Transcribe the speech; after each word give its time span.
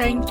Hello 0.00 0.22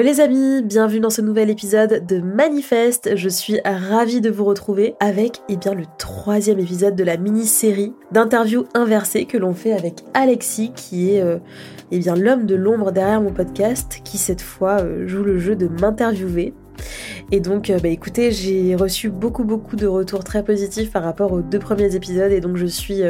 les 0.00 0.20
amis, 0.20 0.62
bienvenue 0.62 1.00
dans 1.00 1.10
ce 1.10 1.20
nouvel 1.20 1.50
épisode 1.50 2.06
de 2.06 2.18
Manifeste. 2.18 3.14
Je 3.14 3.28
suis 3.28 3.60
ravie 3.62 4.22
de 4.22 4.30
vous 4.30 4.46
retrouver 4.46 4.94
avec 5.00 5.42
eh 5.50 5.58
bien, 5.58 5.74
le 5.74 5.84
troisième 5.98 6.60
épisode 6.60 6.96
de 6.96 7.04
la 7.04 7.18
mini-série 7.18 7.92
d'interviews 8.10 8.64
inversées 8.72 9.26
que 9.26 9.36
l'on 9.36 9.52
fait 9.52 9.74
avec 9.74 9.96
Alexis, 10.14 10.72
qui 10.74 11.10
est 11.10 11.20
euh, 11.20 11.36
eh 11.90 11.98
bien, 11.98 12.16
l'homme 12.16 12.46
de 12.46 12.54
l'ombre 12.54 12.90
derrière 12.90 13.20
mon 13.20 13.32
podcast, 13.32 14.00
qui 14.02 14.16
cette 14.16 14.40
fois 14.40 14.80
euh, 14.80 15.06
joue 15.06 15.24
le 15.24 15.38
jeu 15.38 15.56
de 15.56 15.68
m'interviewer. 15.68 16.54
Et 17.32 17.40
donc, 17.40 17.68
euh, 17.68 17.78
bah, 17.78 17.88
écoutez, 17.88 18.30
j'ai 18.30 18.74
reçu 18.76 19.10
beaucoup 19.10 19.44
beaucoup 19.44 19.76
de 19.76 19.86
retours 19.86 20.24
très 20.24 20.42
positifs 20.42 20.90
par 20.90 21.02
rapport 21.02 21.32
aux 21.32 21.42
deux 21.42 21.58
premiers 21.58 21.94
épisodes 21.94 22.32
et 22.32 22.40
donc 22.40 22.56
je 22.56 22.64
suis 22.64 23.02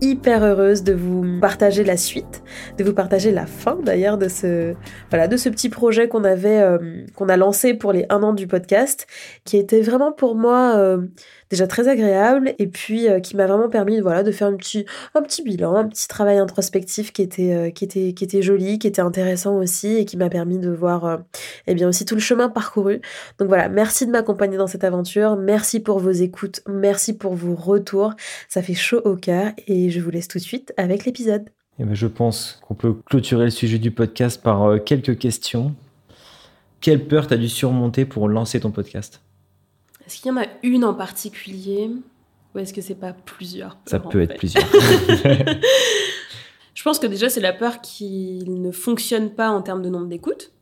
hyper 0.00 0.44
heureuse 0.44 0.82
de 0.82 0.92
vous 0.92 1.40
partager 1.40 1.84
la 1.84 1.96
suite, 1.96 2.42
de 2.76 2.84
vous 2.84 2.92
partager 2.92 3.30
la 3.32 3.46
fin 3.46 3.78
d'ailleurs 3.82 4.18
de 4.18 4.28
ce 4.28 4.74
voilà 5.10 5.28
de 5.28 5.36
ce 5.36 5.48
petit 5.48 5.68
projet 5.68 6.08
qu'on 6.08 6.24
avait 6.24 6.60
euh, 6.60 7.04
qu'on 7.14 7.28
a 7.28 7.36
lancé 7.36 7.74
pour 7.74 7.92
les 7.92 8.06
un 8.10 8.22
an 8.22 8.32
du 8.32 8.46
podcast, 8.46 9.06
qui 9.44 9.56
était 9.56 9.80
vraiment 9.80 10.12
pour 10.12 10.34
moi 10.34 10.74
euh, 10.76 10.98
déjà 11.50 11.66
très 11.66 11.88
agréable 11.88 12.54
et 12.58 12.66
puis 12.66 13.08
euh, 13.08 13.20
qui 13.20 13.36
m'a 13.36 13.46
vraiment 13.46 13.68
permis 13.68 14.00
voilà 14.00 14.22
de 14.22 14.30
faire 14.30 14.48
un 14.48 14.56
petit 14.56 14.84
un 15.14 15.22
petit 15.22 15.42
bilan, 15.42 15.74
un 15.76 15.88
petit 15.88 16.08
travail 16.08 16.38
introspectif 16.38 17.12
qui 17.12 17.22
était 17.22 17.54
euh, 17.54 17.70
qui 17.70 17.84
était 17.84 18.12
qui 18.12 18.24
était 18.24 18.42
joli, 18.42 18.78
qui 18.78 18.86
était 18.86 19.02
intéressant 19.02 19.56
aussi 19.56 19.96
et 19.96 20.04
qui 20.04 20.16
m'a 20.16 20.28
permis 20.28 20.58
de 20.58 20.70
voir 20.70 21.04
euh, 21.04 21.16
eh 21.66 21.74
bien 21.74 21.88
aussi 21.88 22.04
tout 22.04 22.14
le 22.14 22.20
chemin 22.20 22.48
parcouru. 22.48 23.00
Donc 23.38 23.48
voilà, 23.48 23.68
merci 23.68 24.06
de 24.06 24.10
m'accompagner 24.10 24.56
dans 24.56 24.66
cette 24.66 24.84
aventure, 24.84 25.36
merci 25.36 25.80
pour 25.80 25.98
vos 25.98 26.10
écoutes, 26.10 26.62
merci 26.68 27.16
pour 27.16 27.34
vos 27.34 27.54
retours, 27.54 28.14
ça 28.48 28.62
fait 28.62 28.74
chaud 28.74 29.00
au 29.04 29.16
cœur 29.16 29.52
et 29.66 29.90
je 29.90 30.00
vous 30.00 30.10
laisse 30.10 30.28
tout 30.28 30.38
de 30.38 30.42
suite 30.42 30.72
avec 30.76 31.04
l'épisode. 31.04 31.48
Eh 31.80 31.84
ben, 31.84 31.94
je 31.94 32.08
pense 32.08 32.60
qu'on 32.66 32.74
peut 32.74 32.94
clôturer 33.06 33.44
le 33.44 33.50
sujet 33.50 33.78
du 33.78 33.92
podcast 33.92 34.42
par 34.42 34.82
quelques 34.84 35.16
questions. 35.16 35.74
Quelle 36.80 37.06
peur 37.06 37.28
t'as 37.28 37.36
dû 37.36 37.48
surmonter 37.48 38.04
pour 38.04 38.28
lancer 38.28 38.58
ton 38.60 38.72
podcast? 38.72 39.20
Est-ce 40.08 40.22
qu'il 40.22 40.30
y 40.30 40.34
en 40.34 40.38
a 40.38 40.46
une 40.62 40.86
en 40.86 40.94
particulier 40.94 41.90
ou 42.54 42.58
est-ce 42.58 42.72
que 42.72 42.80
c'est 42.80 42.94
pas 42.94 43.12
plusieurs 43.12 43.76
Ça 43.84 44.00
peut 44.00 44.22
être 44.22 44.38
plusieurs. 44.38 44.64
je 46.74 46.82
pense 46.82 46.98
que 46.98 47.06
déjà 47.06 47.28
c'est 47.28 47.42
la 47.42 47.52
peur 47.52 47.82
qu'il 47.82 48.62
ne 48.62 48.70
fonctionne 48.70 49.28
pas 49.34 49.50
en 49.50 49.60
termes 49.60 49.82
de 49.82 49.90
nombre 49.90 50.06
d'écoutes. 50.06 50.52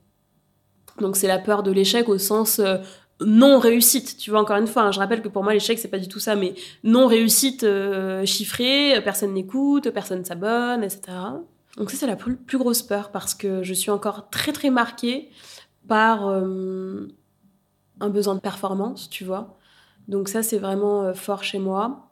Donc 0.98 1.16
c'est 1.16 1.28
la 1.28 1.38
peur 1.38 1.62
de 1.62 1.70
l'échec 1.70 2.08
au 2.08 2.18
sens 2.18 2.58
euh, 2.58 2.78
non 3.20 3.60
réussite. 3.60 4.16
Tu 4.16 4.30
vois 4.30 4.40
encore 4.40 4.56
une 4.56 4.66
fois, 4.66 4.82
hein, 4.82 4.90
je 4.90 4.98
rappelle 4.98 5.22
que 5.22 5.28
pour 5.28 5.44
moi 5.44 5.52
l'échec 5.52 5.78
c'est 5.78 5.86
pas 5.86 6.00
du 6.00 6.08
tout 6.08 6.18
ça, 6.18 6.34
mais 6.34 6.54
non 6.82 7.06
réussite 7.06 7.62
euh, 7.62 8.26
chiffrée, 8.26 9.00
personne 9.04 9.32
n'écoute, 9.32 9.90
personne 9.90 10.24
s'abonne, 10.24 10.82
etc. 10.82 11.02
Donc 11.76 11.92
ça 11.92 11.96
c'est 11.96 12.08
la 12.08 12.16
plus, 12.16 12.58
grosse 12.58 12.82
peur 12.82 13.12
parce 13.12 13.32
que 13.32 13.62
je 13.62 13.74
suis 13.74 13.92
encore 13.92 14.28
très 14.28 14.50
très 14.50 14.70
marquée 14.70 15.30
par 15.86 16.26
euh, 16.26 17.06
un 18.00 18.10
besoin 18.10 18.34
de 18.34 18.40
performance, 18.40 19.08
tu 19.10 19.24
vois. 19.24 19.56
Donc 20.08 20.28
ça, 20.28 20.42
c'est 20.42 20.58
vraiment 20.58 21.02
euh, 21.02 21.14
fort 21.14 21.42
chez 21.42 21.58
moi. 21.58 22.10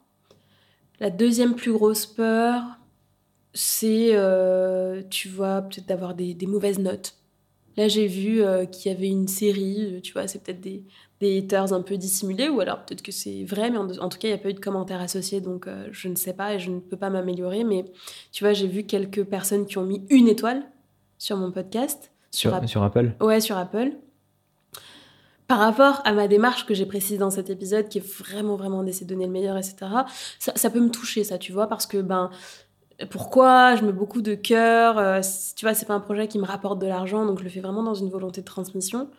La 0.99 1.09
deuxième 1.09 1.55
plus 1.55 1.71
grosse 1.71 2.05
peur, 2.05 2.63
c'est, 3.53 4.09
euh, 4.13 5.01
tu 5.09 5.29
vois, 5.29 5.61
peut-être 5.61 5.87
d'avoir 5.87 6.13
des, 6.13 6.37
mauvaises 6.47 6.79
notes. 6.79 7.15
Là, 7.77 7.89
j'ai 7.89 8.07
vu 8.07 8.41
euh, 8.41 8.65
qu'il 8.65 8.91
y 8.91 8.95
avait 8.95 9.09
une 9.09 9.27
série, 9.27 9.99
tu 10.01 10.13
vois, 10.13 10.27
c'est 10.27 10.41
peut-être 10.41 10.61
des, 10.61 10.85
des 11.19 11.37
haters 11.37 11.73
un 11.73 11.81
peu 11.81 11.97
dissimulés, 11.97 12.47
ou 12.47 12.61
alors 12.61 12.85
peut-être 12.85 13.01
que 13.01 13.11
c'est 13.11 13.43
vrai, 13.43 13.69
mais 13.69 13.77
en, 13.77 13.87
tout 13.87 14.17
cas, 14.17 14.29
il 14.29 14.31
n'y 14.31 14.33
a 14.33 14.37
pas 14.37 14.49
eu 14.49 14.53
de 14.53 14.59
commentaires 14.59 15.01
associés, 15.01 15.41
donc 15.41 15.67
je 15.91 16.07
ne 16.07 16.15
sais 16.15 16.33
pas 16.33 16.53
et 16.53 16.59
je 16.59 16.71
ne 16.71 16.79
peux 16.79 16.95
pas 16.95 17.09
m'améliorer. 17.09 17.65
Mais 17.65 17.85
tu 18.31 18.45
vois, 18.45 18.53
j'ai 18.53 18.67
vu 18.67 18.83
quelques 18.83 19.25
personnes 19.25 19.65
qui 19.65 19.77
ont 19.77 19.85
mis 19.85 20.05
une 20.09 20.29
étoile 20.29 20.63
sur 21.17 21.35
mon 21.35 21.51
podcast. 21.51 22.11
Sur, 22.31 22.57
sur 22.67 22.83
Apple? 22.83 23.13
Ouais, 23.19 23.41
sur 23.41 23.57
Apple 23.57 23.91
par 25.47 25.59
rapport 25.59 26.01
à 26.05 26.13
ma 26.13 26.27
démarche 26.27 26.65
que 26.65 26.73
j'ai 26.73 26.85
précisée 26.85 27.17
dans 27.17 27.29
cet 27.29 27.49
épisode, 27.49 27.87
qui 27.87 27.99
est 27.99 28.19
vraiment, 28.19 28.55
vraiment 28.55 28.83
d'essayer 28.83 29.05
de 29.05 29.13
donner 29.13 29.27
le 29.27 29.31
meilleur, 29.31 29.57
etc., 29.57 29.75
ça, 30.39 30.69
peut 30.69 30.79
me 30.79 30.89
toucher, 30.89 31.23
ça, 31.23 31.37
tu 31.37 31.51
vois, 31.51 31.67
parce 31.67 31.85
que, 31.85 31.97
ben, 31.97 32.31
pourquoi 33.09 33.75
je 33.75 33.83
mets 33.83 33.91
beaucoup 33.91 34.21
de 34.21 34.33
cœur, 34.33 34.97
euh, 34.97 35.21
tu 35.55 35.65
vois, 35.65 35.73
c'est 35.73 35.85
pas 35.85 35.93
un 35.93 35.99
projet 35.99 36.27
qui 36.27 36.39
me 36.39 36.45
rapporte 36.45 36.79
de 36.79 36.87
l'argent, 36.87 37.25
donc 37.25 37.39
je 37.39 37.43
le 37.43 37.49
fais 37.49 37.59
vraiment 37.59 37.83
dans 37.83 37.93
une 37.93 38.09
volonté 38.09 38.41
de 38.41 38.45
transmission. 38.45 39.09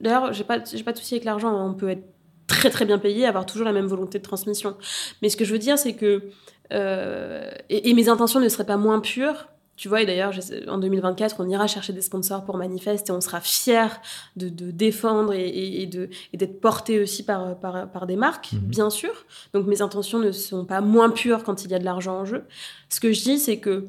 D'ailleurs, 0.00 0.32
j'ai 0.32 0.44
pas, 0.44 0.58
pas 0.58 0.92
de 0.92 0.98
souci 0.98 1.14
avec 1.14 1.24
l'argent, 1.24 1.48
hein. 1.48 1.70
on 1.70 1.74
peut 1.74 1.90
être 1.90 2.04
très 2.46 2.70
très 2.70 2.84
bien 2.84 2.98
payé, 2.98 3.26
avoir 3.26 3.46
toujours 3.46 3.66
la 3.66 3.72
même 3.72 3.86
volonté 3.86 4.18
de 4.18 4.24
transmission. 4.24 4.76
Mais 5.22 5.28
ce 5.28 5.36
que 5.36 5.44
je 5.44 5.52
veux 5.52 5.58
dire, 5.58 5.78
c'est 5.78 5.94
que, 5.94 6.30
euh, 6.72 7.50
et 7.68 7.94
mes 7.94 8.08
intentions 8.08 8.40
ne 8.40 8.48
seraient 8.48 8.66
pas 8.66 8.76
moins 8.76 9.00
pures 9.00 9.48
tu 9.78 9.88
vois, 9.88 10.02
et 10.02 10.06
d'ailleurs, 10.06 10.32
en 10.66 10.78
2024, 10.78 11.36
on 11.38 11.48
ira 11.48 11.68
chercher 11.68 11.92
des 11.92 12.02
sponsors 12.02 12.44
pour 12.44 12.56
Manifest 12.56 13.08
et 13.08 13.12
on 13.12 13.20
sera 13.20 13.40
fiers 13.40 14.00
de, 14.34 14.48
défendre 14.72 15.32
et, 15.32 15.86
de, 15.86 16.10
d'être 16.34 16.60
portés 16.60 17.00
aussi 17.00 17.24
par, 17.24 17.56
par, 17.60 18.06
des 18.06 18.16
marques, 18.16 18.52
mhm. 18.52 18.58
bien 18.58 18.90
sûr. 18.90 19.12
Donc 19.54 19.68
mes 19.68 19.80
intentions 19.80 20.18
ne 20.18 20.32
sont 20.32 20.64
pas 20.64 20.80
moins 20.80 21.10
pures 21.10 21.44
quand 21.44 21.64
il 21.64 21.70
y 21.70 21.74
a 21.74 21.78
de 21.78 21.84
l'argent 21.84 22.18
en 22.18 22.24
jeu. 22.24 22.42
Ce 22.88 22.98
que 22.98 23.12
je 23.12 23.22
dis, 23.22 23.38
c'est 23.38 23.60
que, 23.60 23.86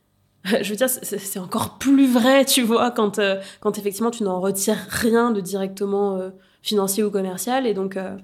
je 0.44 0.70
veux 0.70 0.76
dire, 0.76 0.88
c'est 0.90 1.38
encore 1.38 1.78
plus 1.78 2.12
vrai, 2.12 2.44
tu 2.44 2.62
vois, 2.62 2.90
quand, 2.90 3.20
euh, 3.20 3.40
quand 3.60 3.78
effectivement 3.78 4.10
tu 4.10 4.24
n'en 4.24 4.40
retires 4.40 4.88
rien 4.88 5.30
de 5.30 5.40
directement 5.40 6.16
euh, 6.16 6.30
financier 6.62 7.04
ou 7.04 7.12
commercial. 7.12 7.64
Et 7.64 7.74
donc, 7.74 7.96
euh, 7.96 8.16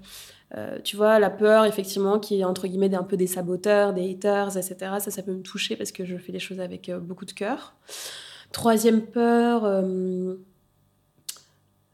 euh, 0.56 0.78
tu 0.84 0.96
vois, 0.96 1.18
la 1.18 1.30
peur, 1.30 1.64
effectivement, 1.64 2.18
qui 2.20 2.40
est 2.40 2.44
entre 2.44 2.68
guillemets 2.68 2.94
un 2.94 3.02
peu 3.02 3.16
des 3.16 3.26
saboteurs, 3.26 3.92
des 3.92 4.10
haters, 4.10 4.56
etc. 4.56 4.76
Ça, 5.00 5.10
ça 5.10 5.22
peut 5.22 5.32
me 5.32 5.42
toucher 5.42 5.76
parce 5.76 5.90
que 5.90 6.04
je 6.04 6.16
fais 6.16 6.32
les 6.32 6.38
choses 6.38 6.60
avec 6.60 6.88
euh, 6.88 7.00
beaucoup 7.00 7.24
de 7.24 7.32
cœur. 7.32 7.74
Troisième 8.52 9.02
peur, 9.02 9.64
euh, 9.64 10.36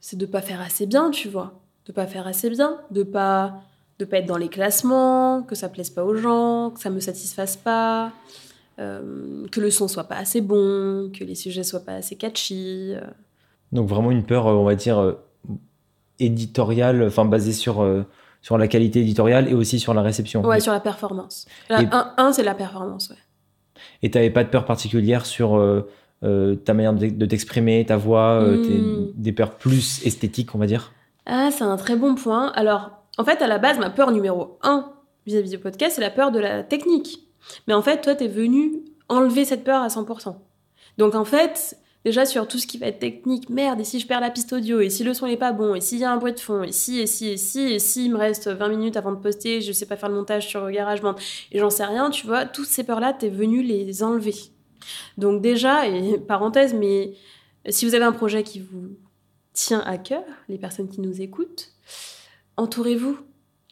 c'est 0.00 0.18
de 0.18 0.26
pas 0.26 0.42
faire 0.42 0.60
assez 0.60 0.86
bien, 0.86 1.10
tu 1.10 1.28
vois. 1.28 1.60
De 1.86 1.92
pas 1.92 2.06
faire 2.06 2.26
assez 2.26 2.50
bien, 2.50 2.78
de 2.90 3.02
pas 3.02 3.62
de 3.98 4.06
pas 4.06 4.18
être 4.18 4.26
dans 4.26 4.38
les 4.38 4.48
classements, 4.48 5.42
que 5.42 5.54
ça 5.54 5.68
plaise 5.68 5.90
pas 5.90 6.04
aux 6.04 6.14
gens, 6.14 6.70
que 6.70 6.80
ça 6.80 6.88
me 6.88 7.00
satisfasse 7.00 7.58
pas, 7.58 8.12
que 8.78 9.60
le 9.60 9.70
son 9.70 9.88
soit 9.88 10.04
pas 10.04 10.16
assez 10.16 10.40
bon, 10.40 11.10
que 11.12 11.22
les 11.22 11.34
sujets 11.34 11.62
soient 11.62 11.84
pas 11.84 11.92
assez 11.92 12.16
catchy. 12.16 12.94
Donc 13.72 13.90
vraiment 13.90 14.10
une 14.10 14.24
peur, 14.24 14.46
on 14.46 14.64
va 14.64 14.74
dire 14.74 15.18
éditoriale, 16.18 17.02
enfin 17.02 17.26
basée 17.26 17.52
sur 17.52 17.84
sur 18.42 18.58
la 18.58 18.68
qualité 18.68 19.00
éditoriale 19.00 19.48
et 19.48 19.54
aussi 19.54 19.78
sur 19.78 19.94
la 19.94 20.02
réception. 20.02 20.44
Ouais, 20.44 20.60
sur 20.60 20.72
la 20.72 20.80
performance. 20.80 21.46
un, 21.68 22.32
c'est 22.32 22.42
la 22.42 22.54
performance, 22.54 23.10
ouais. 23.10 23.16
Et 24.02 24.10
tu 24.10 24.18
n'avais 24.18 24.30
pas 24.30 24.44
de 24.44 24.48
peur 24.48 24.64
particulière 24.64 25.26
sur 25.26 25.56
euh, 25.56 25.88
euh, 26.22 26.54
ta 26.54 26.74
manière 26.74 26.94
de 26.94 27.26
t'exprimer, 27.26 27.84
ta 27.86 27.96
voix, 27.96 28.42
euh, 28.42 28.56
hmm. 28.56 29.12
des 29.14 29.32
peurs 29.32 29.56
plus 29.56 30.04
esthétiques, 30.04 30.54
on 30.54 30.58
va 30.58 30.66
dire? 30.66 30.92
Ah, 31.26 31.50
c'est 31.50 31.64
un 31.64 31.76
très 31.76 31.96
bon 31.96 32.14
point. 32.14 32.48
Alors, 32.54 32.90
en 33.18 33.24
fait, 33.24 33.42
à 33.42 33.46
la 33.46 33.58
base, 33.58 33.78
ma 33.78 33.90
peur 33.90 34.10
numéro 34.10 34.58
un 34.62 34.92
vis-à-vis 35.26 35.50
du 35.50 35.58
podcast, 35.58 35.96
c'est 35.96 36.00
la 36.00 36.10
peur 36.10 36.30
de 36.30 36.38
la 36.38 36.62
technique. 36.62 37.20
Mais 37.66 37.74
en 37.74 37.82
fait, 37.82 38.00
toi, 38.00 38.14
tu 38.14 38.24
es 38.24 38.28
venu 38.28 38.84
enlever 39.08 39.44
cette 39.44 39.64
peur 39.64 39.82
à 39.82 39.88
100%. 39.88 40.34
Donc, 40.98 41.14
en 41.14 41.24
fait, 41.24 41.76
Déjà 42.04 42.24
sur 42.24 42.48
tout 42.48 42.58
ce 42.58 42.66
qui 42.66 42.78
va 42.78 42.86
être 42.86 42.98
technique, 42.98 43.50
merde, 43.50 43.80
et 43.80 43.84
si 43.84 44.00
je 44.00 44.06
perds 44.06 44.20
la 44.20 44.30
piste 44.30 44.54
audio, 44.54 44.80
et 44.80 44.88
si 44.88 45.04
le 45.04 45.12
son 45.12 45.26
n'est 45.26 45.36
pas 45.36 45.52
bon, 45.52 45.74
et 45.74 45.82
s'il 45.82 45.98
y 45.98 46.04
a 46.04 46.10
un 46.10 46.16
bruit 46.16 46.32
de 46.32 46.40
fond, 46.40 46.62
et 46.62 46.72
si, 46.72 46.98
et 46.98 47.06
si, 47.06 47.28
et 47.28 47.36
si, 47.36 47.60
et 47.60 47.78
si 47.78 48.06
il 48.06 48.12
me 48.12 48.16
reste 48.16 48.48
20 48.48 48.68
minutes 48.68 48.96
avant 48.96 49.12
de 49.12 49.18
poster, 49.18 49.60
je 49.60 49.70
sais 49.72 49.84
pas 49.84 49.96
faire 49.96 50.08
le 50.08 50.14
montage 50.14 50.48
sur 50.48 50.70
GarageBand, 50.70 51.14
et 51.52 51.58
j'en 51.58 51.68
sais 51.68 51.84
rien, 51.84 52.08
tu 52.08 52.26
vois, 52.26 52.46
toutes 52.46 52.68
ces 52.68 52.84
peurs-là, 52.84 53.12
t'es 53.12 53.28
venu 53.28 53.62
les 53.62 54.02
enlever. 54.02 54.34
Donc 55.18 55.42
déjà, 55.42 55.86
et 55.86 56.18
parenthèse, 56.26 56.72
mais 56.72 57.12
si 57.68 57.84
vous 57.84 57.94
avez 57.94 58.04
un 58.04 58.12
projet 58.12 58.42
qui 58.42 58.60
vous 58.60 58.96
tient 59.52 59.80
à 59.80 59.98
cœur, 59.98 60.24
les 60.48 60.56
personnes 60.56 60.88
qui 60.88 61.02
nous 61.02 61.20
écoutent, 61.20 61.72
entourez-vous. 62.56 63.18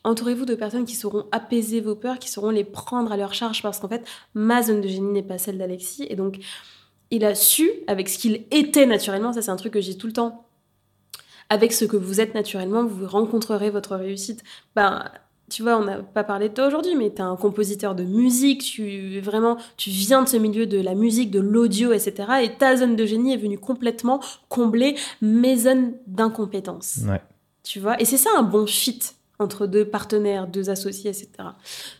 Entourez-vous 0.04 0.44
de 0.44 0.54
personnes 0.54 0.84
qui 0.84 0.94
sauront 0.94 1.26
apaiser 1.32 1.80
vos 1.80 1.96
peurs, 1.96 2.18
qui 2.18 2.30
sauront 2.30 2.50
les 2.50 2.64
prendre 2.64 3.10
à 3.10 3.16
leur 3.16 3.32
charge, 3.32 3.62
parce 3.62 3.78
qu'en 3.78 3.88
fait, 3.88 4.06
ma 4.34 4.62
zone 4.62 4.80
de 4.80 4.88
génie 4.88 5.12
n'est 5.12 5.22
pas 5.22 5.38
celle 5.38 5.58
d'Alexis, 5.58 6.06
et 6.08 6.14
donc 6.14 6.38
il 7.10 7.24
a 7.24 7.34
su, 7.34 7.70
avec 7.86 8.08
ce 8.08 8.18
qu'il 8.18 8.44
était 8.50 8.86
naturellement, 8.86 9.32
ça 9.32 9.42
c'est 9.42 9.50
un 9.50 9.56
truc 9.56 9.72
que 9.72 9.80
j'ai 9.80 9.96
tout 9.96 10.06
le 10.06 10.12
temps, 10.12 10.46
avec 11.48 11.72
ce 11.72 11.84
que 11.84 11.96
vous 11.96 12.20
êtes 12.20 12.34
naturellement, 12.34 12.84
vous 12.84 13.06
rencontrerez 13.06 13.70
votre 13.70 13.96
réussite. 13.96 14.42
Ben, 14.76 15.10
tu 15.50 15.62
vois, 15.62 15.78
on 15.78 15.84
n'a 15.84 16.02
pas 16.02 16.24
parlé 16.24 16.50
de 16.50 16.54
toi 16.54 16.66
aujourd'hui, 16.66 16.94
mais 16.94 17.10
tu 17.10 17.16
es 17.16 17.20
un 17.22 17.36
compositeur 17.36 17.94
de 17.94 18.04
musique, 18.04 18.62
tu 18.62 19.18
vraiment, 19.20 19.56
tu 19.78 19.88
viens 19.88 20.22
de 20.22 20.28
ce 20.28 20.36
milieu 20.36 20.66
de 20.66 20.78
la 20.78 20.94
musique, 20.94 21.30
de 21.30 21.40
l'audio, 21.40 21.92
etc. 21.92 22.12
Et 22.42 22.54
ta 22.56 22.76
zone 22.76 22.96
de 22.96 23.06
génie 23.06 23.32
est 23.32 23.38
venue 23.38 23.58
complètement 23.58 24.20
combler 24.50 24.96
mes 25.22 25.56
zones 25.56 25.94
d'incompétence. 26.06 27.00
Ouais. 27.08 27.22
Tu 27.62 27.80
vois, 27.80 28.00
et 28.00 28.04
c'est 28.04 28.18
ça 28.18 28.30
un 28.36 28.42
bon 28.42 28.66
fit 28.66 29.00
entre 29.38 29.66
deux 29.66 29.84
partenaires, 29.84 30.46
deux 30.48 30.68
associés, 30.70 31.10
etc. 31.10 31.30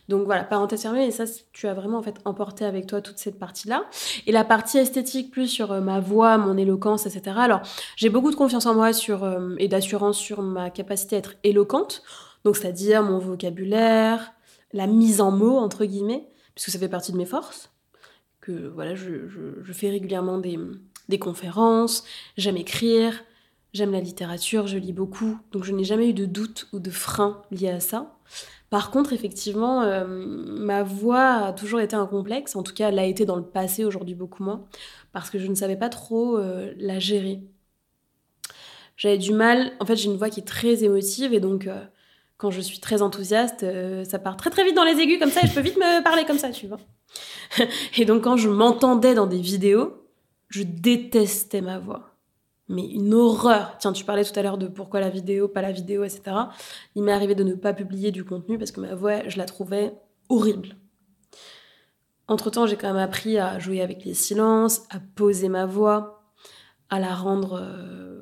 Donc 0.09 0.25
voilà, 0.25 0.43
parenthèse 0.43 0.81
fermée, 0.81 1.05
et 1.05 1.11
ça, 1.11 1.23
tu 1.53 1.67
as 1.67 1.73
vraiment 1.73 1.99
en 1.99 2.03
fait 2.03 2.15
emporté 2.25 2.65
avec 2.65 2.85
toi 2.87 3.01
toute 3.01 3.17
cette 3.17 3.39
partie-là. 3.39 3.85
Et 4.27 4.31
la 4.31 4.43
partie 4.43 4.77
esthétique, 4.77 5.31
plus 5.31 5.47
sur 5.47 5.71
euh, 5.71 5.79
ma 5.81 5.99
voix, 5.99 6.37
mon 6.37 6.57
éloquence, 6.57 7.05
etc. 7.05 7.35
Alors, 7.39 7.61
j'ai 7.95 8.09
beaucoup 8.09 8.31
de 8.31 8.35
confiance 8.35 8.65
en 8.65 8.75
moi 8.75 8.91
sur, 8.93 9.23
euh, 9.23 9.55
et 9.57 9.67
d'assurance 9.67 10.17
sur 10.17 10.41
ma 10.41 10.69
capacité 10.69 11.15
à 11.15 11.19
être 11.19 11.35
éloquente, 11.43 12.03
donc 12.43 12.57
c'est-à-dire 12.57 13.03
mon 13.03 13.19
vocabulaire, 13.19 14.33
la 14.73 14.87
mise 14.87 15.21
en 15.21 15.31
mots, 15.31 15.57
entre 15.57 15.85
guillemets, 15.85 16.27
puisque 16.55 16.69
ça 16.71 16.79
fait 16.79 16.89
partie 16.89 17.11
de 17.11 17.17
mes 17.17 17.25
forces. 17.25 17.71
que 18.41 18.67
voilà, 18.73 18.95
je, 18.95 19.27
je- 19.27 19.73
fais 19.73 19.89
régulièrement 19.89 20.37
des, 20.39 20.59
des 21.07 21.19
conférences, 21.19 22.03
j'aime 22.37 22.57
écrire, 22.57 23.23
j'aime 23.73 23.91
la 23.91 23.99
littérature, 23.99 24.67
je 24.67 24.77
lis 24.77 24.93
beaucoup, 24.93 25.37
donc 25.51 25.63
je 25.63 25.71
n'ai 25.71 25.83
jamais 25.83 26.09
eu 26.09 26.13
de 26.13 26.25
doute 26.25 26.67
ou 26.73 26.79
de 26.79 26.89
frein 26.89 27.41
lié 27.51 27.69
à 27.69 27.79
ça. 27.79 28.15
Par 28.69 28.91
contre, 28.91 29.13
effectivement, 29.13 29.81
euh, 29.81 30.05
ma 30.07 30.83
voix 30.83 31.45
a 31.47 31.53
toujours 31.53 31.79
été 31.79 31.95
un 31.95 32.05
complexe, 32.05 32.55
en 32.55 32.63
tout 32.63 32.73
cas, 32.73 32.89
elle 32.89 32.95
l'a 32.95 33.05
été 33.05 33.25
dans 33.25 33.35
le 33.35 33.43
passé, 33.43 33.83
aujourd'hui 33.83 34.15
beaucoup 34.15 34.43
moins, 34.43 34.65
parce 35.11 35.29
que 35.29 35.39
je 35.39 35.47
ne 35.47 35.55
savais 35.55 35.75
pas 35.75 35.89
trop 35.89 36.37
euh, 36.37 36.71
la 36.77 36.99
gérer. 36.99 37.41
J'avais 38.95 39.17
du 39.17 39.33
mal, 39.33 39.71
en 39.79 39.85
fait, 39.85 39.95
j'ai 39.95 40.09
une 40.09 40.17
voix 40.17 40.29
qui 40.29 40.41
est 40.41 40.47
très 40.47 40.83
émotive, 40.83 41.33
et 41.33 41.39
donc, 41.39 41.65
euh, 41.65 41.83
quand 42.37 42.51
je 42.51 42.61
suis 42.61 42.79
très 42.79 43.01
enthousiaste, 43.01 43.65
ça 44.05 44.19
part 44.19 44.37
très 44.37 44.49
très 44.49 44.63
vite 44.63 44.75
dans 44.75 44.85
les 44.85 44.99
aigus, 44.99 45.19
comme 45.19 45.31
ça, 45.31 45.41
et 45.43 45.47
je 45.47 45.53
peux 45.53 45.61
vite 45.61 45.77
me 45.77 46.03
parler 46.03 46.23
comme 46.25 46.37
ça, 46.37 46.51
tu 46.51 46.67
vois. 46.67 46.79
et 47.97 48.05
donc, 48.05 48.23
quand 48.23 48.37
je 48.37 48.49
m'entendais 48.49 49.13
dans 49.15 49.27
des 49.27 49.41
vidéos, 49.41 50.05
je 50.49 50.63
détestais 50.63 51.61
ma 51.61 51.79
voix. 51.79 52.08
Mais 52.69 52.85
une 52.85 53.13
horreur. 53.13 53.75
Tiens, 53.79 53.91
tu 53.91 54.05
parlais 54.05 54.23
tout 54.23 54.37
à 54.39 54.43
l'heure 54.43 54.59
de 54.59 54.67
pourquoi 54.67 54.99
la 54.99 55.09
vidéo, 55.09 55.47
pas 55.47 55.61
la 55.61 55.71
vidéo, 55.71 56.03
etc. 56.03 56.21
Il 56.95 57.03
m'est 57.03 57.11
arrivé 57.11 57.33
de 57.33 57.43
ne 57.43 57.55
pas 57.55 57.73
publier 57.73 58.11
du 58.11 58.23
contenu 58.23 58.57
parce 58.57 58.71
que 58.71 58.79
ma 58.79 58.93
voix, 58.93 59.27
je 59.27 59.37
la 59.37 59.45
trouvais 59.45 59.93
horrible. 60.29 60.75
Entre-temps, 62.27 62.67
j'ai 62.67 62.75
quand 62.75 62.87
même 62.87 62.97
appris 63.01 63.39
à 63.39 63.57
jouer 63.57 63.81
avec 63.81 64.05
les 64.05 64.13
silences, 64.13 64.83
à 64.91 64.99
poser 64.99 65.49
ma 65.49 65.65
voix, 65.65 66.23
à 66.91 66.99
la 66.99 67.15
rendre 67.15 67.59
euh, 67.59 68.21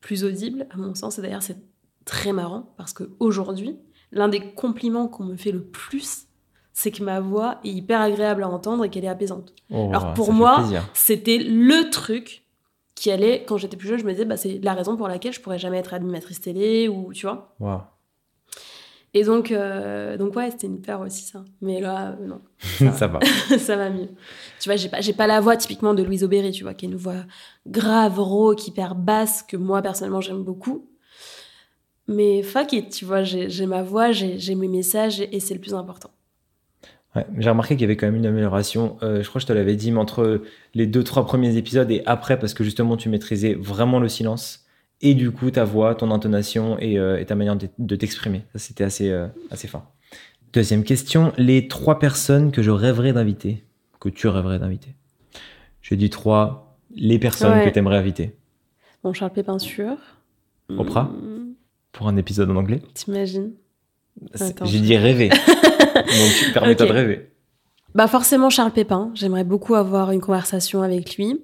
plus 0.00 0.22
audible, 0.24 0.68
à 0.70 0.76
mon 0.76 0.94
sens. 0.94 1.18
Et 1.18 1.22
d'ailleurs, 1.22 1.42
c'est 1.42 1.58
très 2.04 2.32
marrant 2.32 2.72
parce 2.76 2.92
qu'aujourd'hui, 2.92 3.76
l'un 4.12 4.28
des 4.28 4.54
compliments 4.54 5.08
qu'on 5.08 5.24
me 5.24 5.36
fait 5.36 5.50
le 5.50 5.64
plus, 5.64 6.28
c'est 6.72 6.92
que 6.92 7.02
ma 7.02 7.18
voix 7.18 7.58
est 7.64 7.70
hyper 7.70 8.00
agréable 8.00 8.44
à 8.44 8.48
entendre 8.48 8.84
et 8.84 8.90
qu'elle 8.90 9.04
est 9.04 9.08
apaisante. 9.08 9.52
Oh, 9.70 9.88
Alors, 9.88 10.14
pour 10.14 10.32
moi. 10.32 10.64
C'était 10.94 11.38
le 11.38 11.90
truc 11.90 12.44
qui 13.00 13.10
allait, 13.10 13.44
quand 13.46 13.56
j'étais 13.56 13.76
plus 13.76 13.88
jeune, 13.88 13.98
je 13.98 14.04
me 14.04 14.12
disais, 14.12 14.24
bah, 14.24 14.36
c'est 14.36 14.60
la 14.62 14.74
raison 14.74 14.96
pour 14.96 15.08
laquelle 15.08 15.32
je 15.32 15.40
pourrais 15.40 15.58
jamais 15.58 15.78
être 15.78 15.94
animatrice 15.94 16.40
télé 16.40 16.88
ou 16.88 17.12
tu 17.12 17.26
vois. 17.26 17.54
Et 19.14 19.24
donc, 19.24 19.50
euh, 19.50 20.16
donc 20.16 20.36
ouais, 20.36 20.50
c'était 20.50 20.66
une 20.66 20.80
peur 20.80 21.00
aussi 21.00 21.24
ça. 21.24 21.42
Mais 21.62 21.80
là, 21.80 22.16
euh, 22.20 22.26
non, 22.26 22.40
ça 22.92 23.06
va. 23.06 23.20
ça 23.58 23.76
va 23.76 23.90
mieux. 23.90 24.08
Tu 24.60 24.68
vois, 24.68 24.76
j'ai 24.76 24.88
pas, 24.88 25.00
j'ai 25.00 25.14
pas 25.14 25.26
la 25.26 25.40
voix 25.40 25.56
typiquement 25.56 25.94
de 25.94 26.02
Louise 26.02 26.24
Aubéry, 26.24 26.50
tu 26.52 26.62
vois, 26.62 26.74
qui 26.74 26.86
est 26.86 26.88
une 26.88 26.96
voix 26.96 27.24
grave, 27.66 28.20
rauque, 28.20 28.66
hyper 28.66 28.94
basse, 28.94 29.42
que 29.42 29.56
moi 29.56 29.80
personnellement 29.80 30.20
j'aime 30.20 30.42
beaucoup. 30.42 30.86
Mais 32.06 32.42
fuck 32.42 32.72
it, 32.72 32.90
tu 32.90 33.04
vois, 33.04 33.22
j'ai 33.22 33.66
ma 33.66 33.82
voix, 33.82 34.12
j'ai 34.12 34.54
mes 34.54 34.68
messages 34.68 35.20
et 35.20 35.40
c'est 35.40 35.54
le 35.54 35.60
plus 35.60 35.74
important. 35.74 36.10
Ouais, 37.16 37.26
j'ai 37.38 37.48
remarqué 37.50 37.74
qu'il 37.74 37.82
y 37.82 37.84
avait 37.84 37.96
quand 37.96 38.06
même 38.06 38.16
une 38.16 38.26
amélioration. 38.26 38.98
Euh, 39.02 39.22
je 39.22 39.28
crois 39.28 39.38
que 39.38 39.42
je 39.42 39.46
te 39.46 39.52
l'avais 39.52 39.76
dit, 39.76 39.90
mais 39.92 39.98
entre 39.98 40.42
les 40.74 40.86
deux, 40.86 41.02
trois 41.02 41.24
premiers 41.24 41.56
épisodes 41.56 41.90
et 41.90 42.02
après, 42.06 42.38
parce 42.38 42.52
que 42.54 42.62
justement, 42.64 42.96
tu 42.96 43.08
maîtrisais 43.08 43.54
vraiment 43.54 43.98
le 43.98 44.08
silence 44.08 44.66
et 45.00 45.14
du 45.14 45.30
coup, 45.30 45.50
ta 45.50 45.64
voix, 45.64 45.94
ton 45.94 46.10
intonation 46.10 46.76
et, 46.78 46.98
euh, 46.98 47.18
et 47.18 47.24
ta 47.24 47.34
manière 47.34 47.56
de, 47.78 47.96
t'exprimer. 47.96 48.42
Ça, 48.52 48.58
c'était 48.58 48.84
assez, 48.84 49.10
euh, 49.10 49.26
assez 49.50 49.68
fin. 49.68 49.84
Deuxième 50.52 50.84
question. 50.84 51.32
Les 51.38 51.68
trois 51.68 51.98
personnes 51.98 52.52
que 52.52 52.62
je 52.62 52.70
rêverais 52.70 53.12
d'inviter, 53.12 53.64
que 54.00 54.08
tu 54.08 54.28
rêverais 54.28 54.58
d'inviter. 54.58 54.94
Je 55.80 55.94
dis 55.94 56.10
trois, 56.10 56.76
les 56.94 57.18
personnes 57.18 57.52
Ouais. 57.58 57.64
que 57.64 57.70
tu 57.70 57.78
aimerais 57.78 57.96
inviter. 57.96 58.36
Bon, 59.02 59.12
Charles 59.12 59.32
Pépin 59.32 59.58
sûr. 59.58 59.96
Oprah 60.76 61.04
Hmm, 61.04 61.52
Pour 61.92 62.08
un 62.08 62.16
épisode 62.16 62.50
en 62.50 62.56
anglais. 62.56 62.82
T'imagines. 62.94 63.52
J'ai 64.64 64.80
dit 64.80 64.96
rêver. 64.96 65.30
Donc, 66.08 66.52
permets-toi 66.52 66.86
de 66.86 66.92
rêver. 66.92 67.30
Bah 67.94 68.06
forcément 68.06 68.50
Charles 68.50 68.72
Pépin, 68.72 69.10
j'aimerais 69.14 69.44
beaucoup 69.44 69.74
avoir 69.74 70.10
une 70.10 70.20
conversation 70.20 70.82
avec 70.82 71.16
lui. 71.16 71.40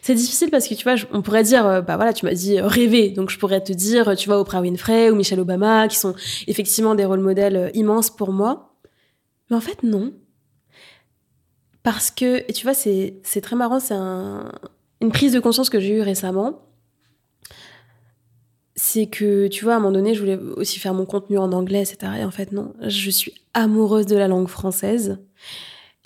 C'est 0.00 0.14
difficile 0.14 0.50
parce 0.50 0.66
que 0.68 0.74
tu 0.74 0.84
vois, 0.84 0.94
on 1.12 1.22
pourrait 1.22 1.42
dire, 1.42 1.66
euh, 1.66 1.80
bah 1.82 1.96
voilà, 1.96 2.12
tu 2.12 2.24
m'as 2.24 2.32
dit 2.32 2.58
euh, 2.58 2.66
rêver, 2.66 3.10
donc 3.10 3.30
je 3.30 3.38
pourrais 3.38 3.60
te 3.62 3.72
dire, 3.72 4.16
tu 4.16 4.28
vois, 4.28 4.38
Oprah 4.40 4.60
Winfrey 4.60 5.10
ou 5.10 5.16
Michelle 5.16 5.40
Obama, 5.40 5.88
qui 5.88 5.96
sont 5.98 6.14
effectivement 6.46 6.94
des 6.94 7.04
rôles 7.04 7.20
modèles 7.20 7.56
euh, 7.56 7.70
immenses 7.74 8.08
pour 8.10 8.32
moi. 8.32 8.74
Mais 9.50 9.56
en 9.56 9.60
fait, 9.60 9.82
non. 9.82 10.12
Parce 11.82 12.10
que, 12.10 12.38
et 12.48 12.52
tu 12.52 12.64
vois, 12.64 12.74
c'est 12.74 13.18
c'est 13.22 13.40
très 13.40 13.56
marrant, 13.56 13.80
c'est 13.80 13.94
un- 13.94 14.52
une 15.00 15.10
prise 15.12 15.32
de 15.32 15.40
conscience 15.40 15.70
que 15.70 15.80
j'ai 15.80 15.94
eue 15.96 16.02
récemment. 16.02 16.60
C'est 18.80 19.06
que, 19.06 19.48
tu 19.48 19.64
vois, 19.64 19.74
à 19.74 19.76
un 19.76 19.80
moment 19.80 19.92
donné, 19.92 20.14
je 20.14 20.20
voulais 20.20 20.38
aussi 20.56 20.78
faire 20.78 20.94
mon 20.94 21.04
contenu 21.04 21.36
en 21.36 21.50
anglais, 21.50 21.82
etc. 21.82 22.12
Et 22.20 22.24
en 22.24 22.30
fait, 22.30 22.52
non, 22.52 22.74
je 22.80 23.10
suis 23.10 23.34
amoureuse 23.52 24.06
de 24.06 24.16
la 24.16 24.28
langue 24.28 24.46
française. 24.46 25.18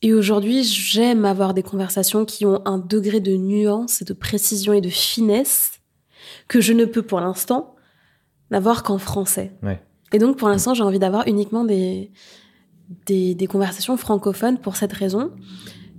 Et 0.00 0.14
aujourd'hui, 0.14 0.64
j'aime 0.64 1.26
avoir 1.26 1.52
des 1.52 1.62
conversations 1.62 2.24
qui 2.24 2.46
ont 2.46 2.62
un 2.64 2.78
degré 2.78 3.20
de 3.20 3.36
nuance 3.36 4.00
et 4.00 4.06
de 4.06 4.14
précision 4.14 4.72
et 4.72 4.80
de 4.80 4.88
finesse 4.88 5.80
que 6.48 6.62
je 6.62 6.72
ne 6.72 6.86
peux 6.86 7.02
pour 7.02 7.20
l'instant 7.20 7.76
n'avoir 8.50 8.82
qu'en 8.82 8.96
français. 8.96 9.52
Ouais. 9.62 9.82
Et 10.14 10.18
donc, 10.18 10.38
pour 10.38 10.48
l'instant, 10.48 10.72
j'ai 10.72 10.82
envie 10.82 10.98
d'avoir 10.98 11.28
uniquement 11.28 11.64
des, 11.64 12.10
des, 13.04 13.34
des 13.34 13.46
conversations 13.46 13.98
francophones 13.98 14.58
pour 14.58 14.76
cette 14.76 14.94
raison. 14.94 15.30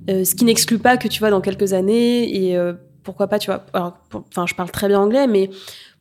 Euh, 0.09 0.23
ce 0.23 0.33
qui 0.33 0.43
n'exclut 0.43 0.79
pas 0.79 0.97
que, 0.97 1.07
tu 1.07 1.19
vois, 1.19 1.29
dans 1.29 1.41
quelques 1.41 1.73
années, 1.73 2.49
et 2.49 2.57
euh, 2.57 2.73
pourquoi 3.03 3.27
pas, 3.27 3.39
tu 3.39 3.51
vois, 3.51 3.63
enfin, 3.73 4.45
je 4.45 4.55
parle 4.55 4.71
très 4.71 4.87
bien 4.87 4.99
anglais, 4.99 5.27
mais 5.27 5.49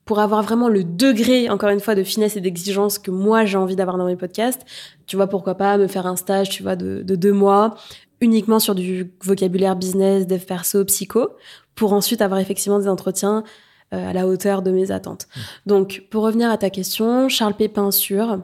pour 0.05 0.19
avoir 0.19 0.43
vraiment 0.43 0.69
le 0.69 0.85
degré, 0.85 1.49
encore 1.49 1.71
une 1.71 1.81
fois, 1.81 1.95
de 1.95 2.03
finesse 2.03 2.37
et 2.37 2.41
d'exigence 2.41 2.99
que 2.99 3.11
moi 3.11 3.45
j'ai 3.45 3.57
envie 3.57 3.77
d'avoir 3.77 3.99
dans 3.99 4.07
mes 4.07 4.17
podcasts, 4.17 4.63
tu 5.07 5.17
vois, 5.17 5.29
pourquoi 5.29 5.55
pas 5.55 5.79
me 5.79 5.87
faire 5.87 6.07
un 6.07 6.17
stage, 6.17 6.51
tu 6.51 6.63
vois, 6.63 6.77
de, 6.77 7.03
de 7.03 7.15
deux 7.15 7.33
mois, 7.33 7.77
uniquement 8.21 8.59
sur 8.59 8.75
du 8.75 9.13
vocabulaire 9.23 9.77
business, 9.77 10.27
dev 10.27 10.45
perso, 10.45 10.85
psycho, 10.85 11.31
pour 11.75 11.93
ensuite 11.93 12.23
avoir 12.23 12.41
effectivement 12.41 12.79
des 12.79 12.89
entretiens 12.89 13.45
euh, 13.93 14.11
à 14.11 14.13
la 14.13 14.27
hauteur 14.27 14.63
de 14.63 14.71
mes 14.71 14.91
attentes. 14.91 15.29
Donc, 15.67 16.05
pour 16.11 16.25
revenir 16.25 16.51
à 16.51 16.59
ta 16.59 16.71
question, 16.71 17.29
Charles 17.29 17.55
Pépin 17.55 17.91
sûr. 17.91 18.41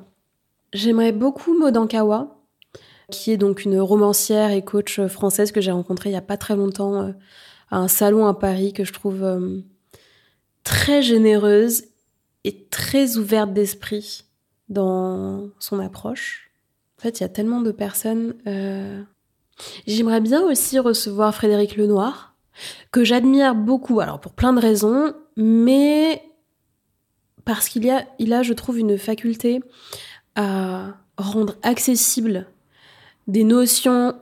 J'aimerais 0.72 1.12
beaucoup 1.12 1.58
Maud 1.58 1.76
Ankawa, 1.76 2.38
qui 3.10 3.32
est 3.32 3.36
donc 3.38 3.64
une 3.64 3.80
romancière 3.80 4.50
et 4.50 4.62
coach 4.62 5.00
française 5.06 5.50
que 5.50 5.60
j'ai 5.60 5.70
rencontrée 5.70 6.10
il 6.10 6.12
y 6.12 6.16
a 6.16 6.20
pas 6.20 6.36
très 6.36 6.56
longtemps 6.56 7.02
euh, 7.02 7.12
à 7.70 7.78
un 7.78 7.88
salon 7.88 8.26
à 8.26 8.34
Paris 8.34 8.72
que 8.72 8.84
je 8.84 8.92
trouve 8.92 9.24
euh, 9.24 9.60
très 10.68 11.00
généreuse 11.00 11.84
et 12.44 12.66
très 12.66 13.16
ouverte 13.16 13.54
d'esprit 13.54 14.24
dans 14.68 15.48
son 15.58 15.80
approche. 15.80 16.50
En 16.98 17.02
fait, 17.02 17.18
il 17.18 17.22
y 17.22 17.26
a 17.26 17.30
tellement 17.30 17.62
de 17.62 17.72
personnes. 17.72 18.34
euh, 18.46 19.02
J'aimerais 19.86 20.20
bien 20.20 20.42
aussi 20.42 20.78
recevoir 20.78 21.34
Frédéric 21.34 21.76
Lenoir, 21.76 22.34
que 22.92 23.02
j'admire 23.02 23.54
beaucoup, 23.54 24.00
alors 24.00 24.20
pour 24.20 24.32
plein 24.32 24.52
de 24.52 24.60
raisons, 24.60 25.14
mais 25.36 26.22
parce 27.46 27.70
qu'il 27.70 27.88
a, 27.88 28.04
il 28.18 28.34
a, 28.34 28.42
je 28.42 28.52
trouve, 28.52 28.78
une 28.78 28.98
faculté 28.98 29.62
à 30.34 30.96
rendre 31.16 31.56
accessible 31.62 32.46
des 33.26 33.42
notions 33.42 34.14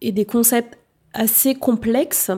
et 0.00 0.12
des 0.12 0.24
concepts 0.24 0.78
assez 1.12 1.56
complexes. 1.56 2.30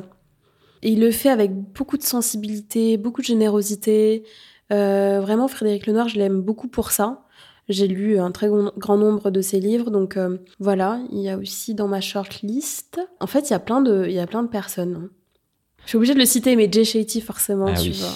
Et 0.82 0.90
il 0.92 1.00
le 1.00 1.10
fait 1.10 1.28
avec 1.28 1.52
beaucoup 1.54 1.96
de 1.98 2.02
sensibilité, 2.02 2.96
beaucoup 2.96 3.20
de 3.20 3.26
générosité. 3.26 4.24
Euh, 4.72 5.20
vraiment, 5.20 5.48
Frédéric 5.48 5.86
Lenoir, 5.86 6.08
je 6.08 6.18
l'aime 6.18 6.40
beaucoup 6.40 6.68
pour 6.68 6.90
ça. 6.90 7.22
J'ai 7.68 7.86
lu 7.86 8.18
un 8.18 8.30
très 8.32 8.48
grand 8.78 8.96
nombre 8.96 9.30
de 9.30 9.40
ses 9.42 9.60
livres, 9.60 9.90
donc 9.90 10.16
euh, 10.16 10.38
voilà. 10.58 11.00
Il 11.12 11.20
y 11.20 11.28
a 11.28 11.36
aussi 11.38 11.74
dans 11.74 11.86
ma 11.86 12.00
shortlist. 12.00 13.00
En 13.20 13.26
fait, 13.26 13.48
il 13.48 13.52
y 13.52 13.54
a 13.54 13.60
plein 13.60 13.80
de, 13.80 14.06
il 14.08 14.12
y 14.14 14.18
a 14.18 14.26
plein 14.26 14.42
de 14.42 14.48
personnes. 14.48 14.94
hein. 15.04 15.08
Je 15.84 15.90
suis 15.90 15.96
obligée 15.96 16.14
de 16.14 16.18
le 16.18 16.24
citer, 16.26 16.56
mais 16.56 16.68
Jay 16.70 16.84
Shetty, 16.84 17.20
forcément, 17.20 17.66
Ah 17.68 17.74
tu 17.74 17.90
oui. 17.90 17.98
vois. 18.00 18.08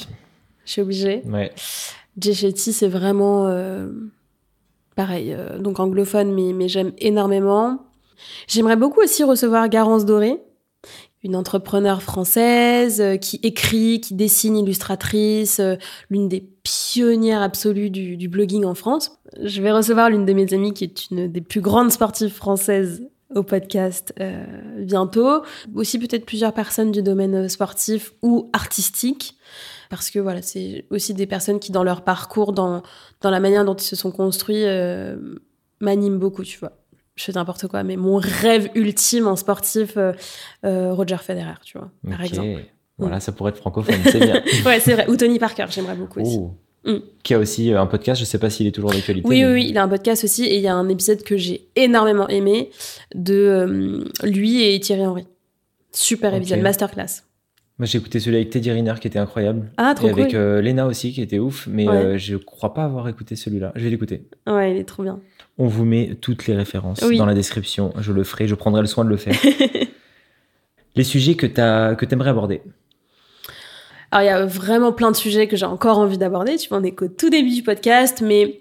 Je 0.65 0.71
suis 0.73 0.83
obligée. 0.83 1.23
Ouais. 1.27 1.53
Jay 2.19 2.33
Shetty, 2.35 2.73
c'est 2.73 2.89
vraiment 2.89 3.47
euh, 3.47 3.89
pareil, 4.97 5.33
euh, 5.33 5.59
donc 5.59 5.81
anglophone, 5.81 6.33
mais, 6.35 6.53
mais 6.53 6.69
j'aime 6.69 6.93
énormément. 6.99 7.79
J'aimerais 8.49 8.77
beaucoup 8.77 9.01
aussi 9.03 9.23
recevoir 9.25 9.69
Garance 9.69 10.05
Doré, 10.05 10.41
une 11.25 11.35
entrepreneure 11.35 12.03
française 12.03 13.01
euh, 13.01 13.17
qui 13.17 13.41
écrit, 13.43 14.01
qui 14.01 14.15
dessine, 14.15 14.57
illustratrice, 14.57 15.59
euh, 15.59 15.77
l'une 16.11 16.29
des 16.29 16.47
pionnières 16.63 17.43
absolues 17.43 17.91
du, 17.91 18.29
blogging 18.29 18.65
en 18.65 18.75
France. 18.75 19.19
Je 19.43 19.61
vais 19.63 19.73
recevoir 19.73 20.11
l'une 20.11 20.27
de 20.27 20.33
mes 20.35 20.53
amies 20.53 20.75
qui 20.75 20.85
est 20.85 21.11
une 21.11 21.27
des 21.33 21.41
plus 21.41 21.61
grandes 21.61 21.91
sportives 21.91 22.33
françaises 22.33 23.03
au 23.35 23.43
podcast 23.43 24.15
euh, 24.21 24.45
bientôt. 24.79 25.43
Aussi 25.75 25.99
peut-être 25.99 26.27
plusieurs 26.27 26.53
personnes 26.53 26.93
du 26.93 27.03
domaine 27.03 27.49
sportif 27.49 28.13
ou 28.23 28.51
artistique 28.53 29.37
parce 29.91 30.11
que 30.11 30.19
voilà, 30.19 30.43
c'est 30.43 30.87
aussi 30.91 31.15
des 31.15 31.27
personnes 31.27 31.61
qui, 31.61 31.71
dans 31.71 31.85
leur 31.85 32.03
parcours, 32.03 32.53
dans, 32.53 32.83
dans 33.21 33.31
la 33.31 33.39
manière 33.39 33.65
dont 33.65 33.75
ils 33.75 33.85
se 33.85 33.95
sont 33.95 34.11
construits, 34.11 34.65
m'animent 35.81 36.19
beaucoup, 36.19 36.43
tu 36.43 36.59
vois. 36.59 36.73
Je 37.17 37.25
fais 37.25 37.33
n'importe 37.33 37.69
quoi, 37.69 37.83
mais 37.85 37.97
mon 37.97 38.17
rêve 38.17 38.71
ultime 38.75 39.27
en 39.29 39.37
sportif, 39.37 39.97
euh, 39.97 40.13
euh, 40.65 40.93
Roger 40.93 41.17
Federer, 41.19 41.55
tu 41.65 41.79
vois, 41.79 41.91
par 42.09 42.23
exemple. 42.23 42.63
Voilà, 42.99 43.21
ça 43.21 43.33
pourrait 43.33 43.51
être 43.51 43.59
francophone, 43.59 43.97
c'est 44.05 44.19
bien. 44.21 44.43
Ouais, 44.67 44.81
c'est 44.81 44.95
vrai. 44.95 45.09
Ou 45.09 45.17
Tony 45.17 45.39
Parker, 45.39 45.67
j'aimerais 45.69 45.97
beaucoup 45.97 46.21
aussi. 46.21 46.39
Oh. 46.41 46.55
Mm. 46.85 46.99
Qui 47.23 47.35
a 47.35 47.39
aussi 47.39 47.73
euh, 47.73 47.81
un 47.81 47.87
podcast, 47.87 48.21
je 48.21 48.25
sais 48.27 48.39
pas 48.39 48.51
s'il 48.51 48.67
est 48.67 48.73
toujours 48.73 48.91
d'actualité. 48.91 49.27
Oui, 49.29 49.37
oui, 49.37 49.45
mais- 49.45 49.53
oui, 49.55 49.67
il 49.71 49.79
a 49.79 49.83
un 49.83 49.89
podcast 49.89 50.23
aussi, 50.25 50.45
et 50.45 50.57
il 50.57 50.61
y 50.63 50.69
a 50.69 50.75
un 50.75 50.89
épisode 50.89 51.23
que 51.23 51.37
j'ai 51.37 51.67
énormément 51.77 52.29
aimé 52.29 52.71
de 53.15 53.35
euh, 53.35 54.05
lui 54.25 54.63
et 54.65 54.79
Thierry 54.81 55.07
Henry. 55.07 55.27
Super 55.93 56.35
épisode, 56.35 56.61
masterclass. 56.61 57.23
Moi, 57.79 57.87
j'ai 57.87 57.99
écouté 57.99 58.21
celui 58.21 58.37
avec 58.37 58.51
Teddy 58.51 58.71
Riner 58.71 58.95
qui 59.01 59.09
était 59.09 59.19
incroyable. 59.19 59.73
Ah, 59.79 59.95
trop 59.97 60.07
et 60.07 60.11
avec 60.11 60.27
cool. 60.29 60.37
euh, 60.37 60.63
Lena 60.63 60.87
aussi 60.87 61.13
qui 61.13 61.21
était 61.21 61.41
ouf, 61.41 61.67
mais 61.67 61.89
Ouais. 61.89 61.97
euh, 61.97 62.19
je 62.19 62.37
crois 62.37 62.73
pas 62.73 62.85
avoir 62.85 63.09
écouté 63.09 63.35
celui-là. 63.35 63.73
Je 63.75 63.83
vais 63.83 63.91
l'écouter. 63.91 64.29
Ouais, 64.47 64.71
il 64.73 64.77
est 64.79 64.85
trop 64.85 65.03
bien. 65.03 65.19
On 65.59 65.67
vous 65.67 65.85
met 65.85 66.15
toutes 66.21 66.47
les 66.47 66.55
références 66.55 67.03
Oui. 67.03 67.19
dans 67.19 67.27
la 67.27 67.35
description. 67.35 67.93
Je 67.99 68.13
le 68.13 68.23
ferai, 68.23 68.47
je 68.47 68.55
prendrai 68.55 68.81
le 68.81 68.87
soin 68.87 69.05
de 69.05 69.09
le 69.11 69.17
faire. 69.17 69.35
les 70.95 71.05
sujets 71.05 71.35
que 71.35 71.47
tu 71.47 71.55
que 71.55 72.13
aimerais 72.15 72.31
aborder? 72.31 72.63
Alors, 74.13 74.23
il 74.23 74.27
y 74.27 74.29
a 74.31 74.47
vraiment 74.47 74.93
plein 74.93 75.11
de 75.11 75.17
sujets 75.17 75.49
que 75.49 75.57
j'ai 75.57 75.67
encore 75.67 75.99
envie 75.99 76.19
d'aborder. 76.19 76.57
Tu 76.57 76.69
vois, 76.69 76.79
on 76.79 76.85
est 76.85 76.93
qu'au 76.93 77.09
tout 77.09 77.31
début 77.31 77.51
du 77.51 77.65
podcast, 77.65 78.23
mais 78.25 78.61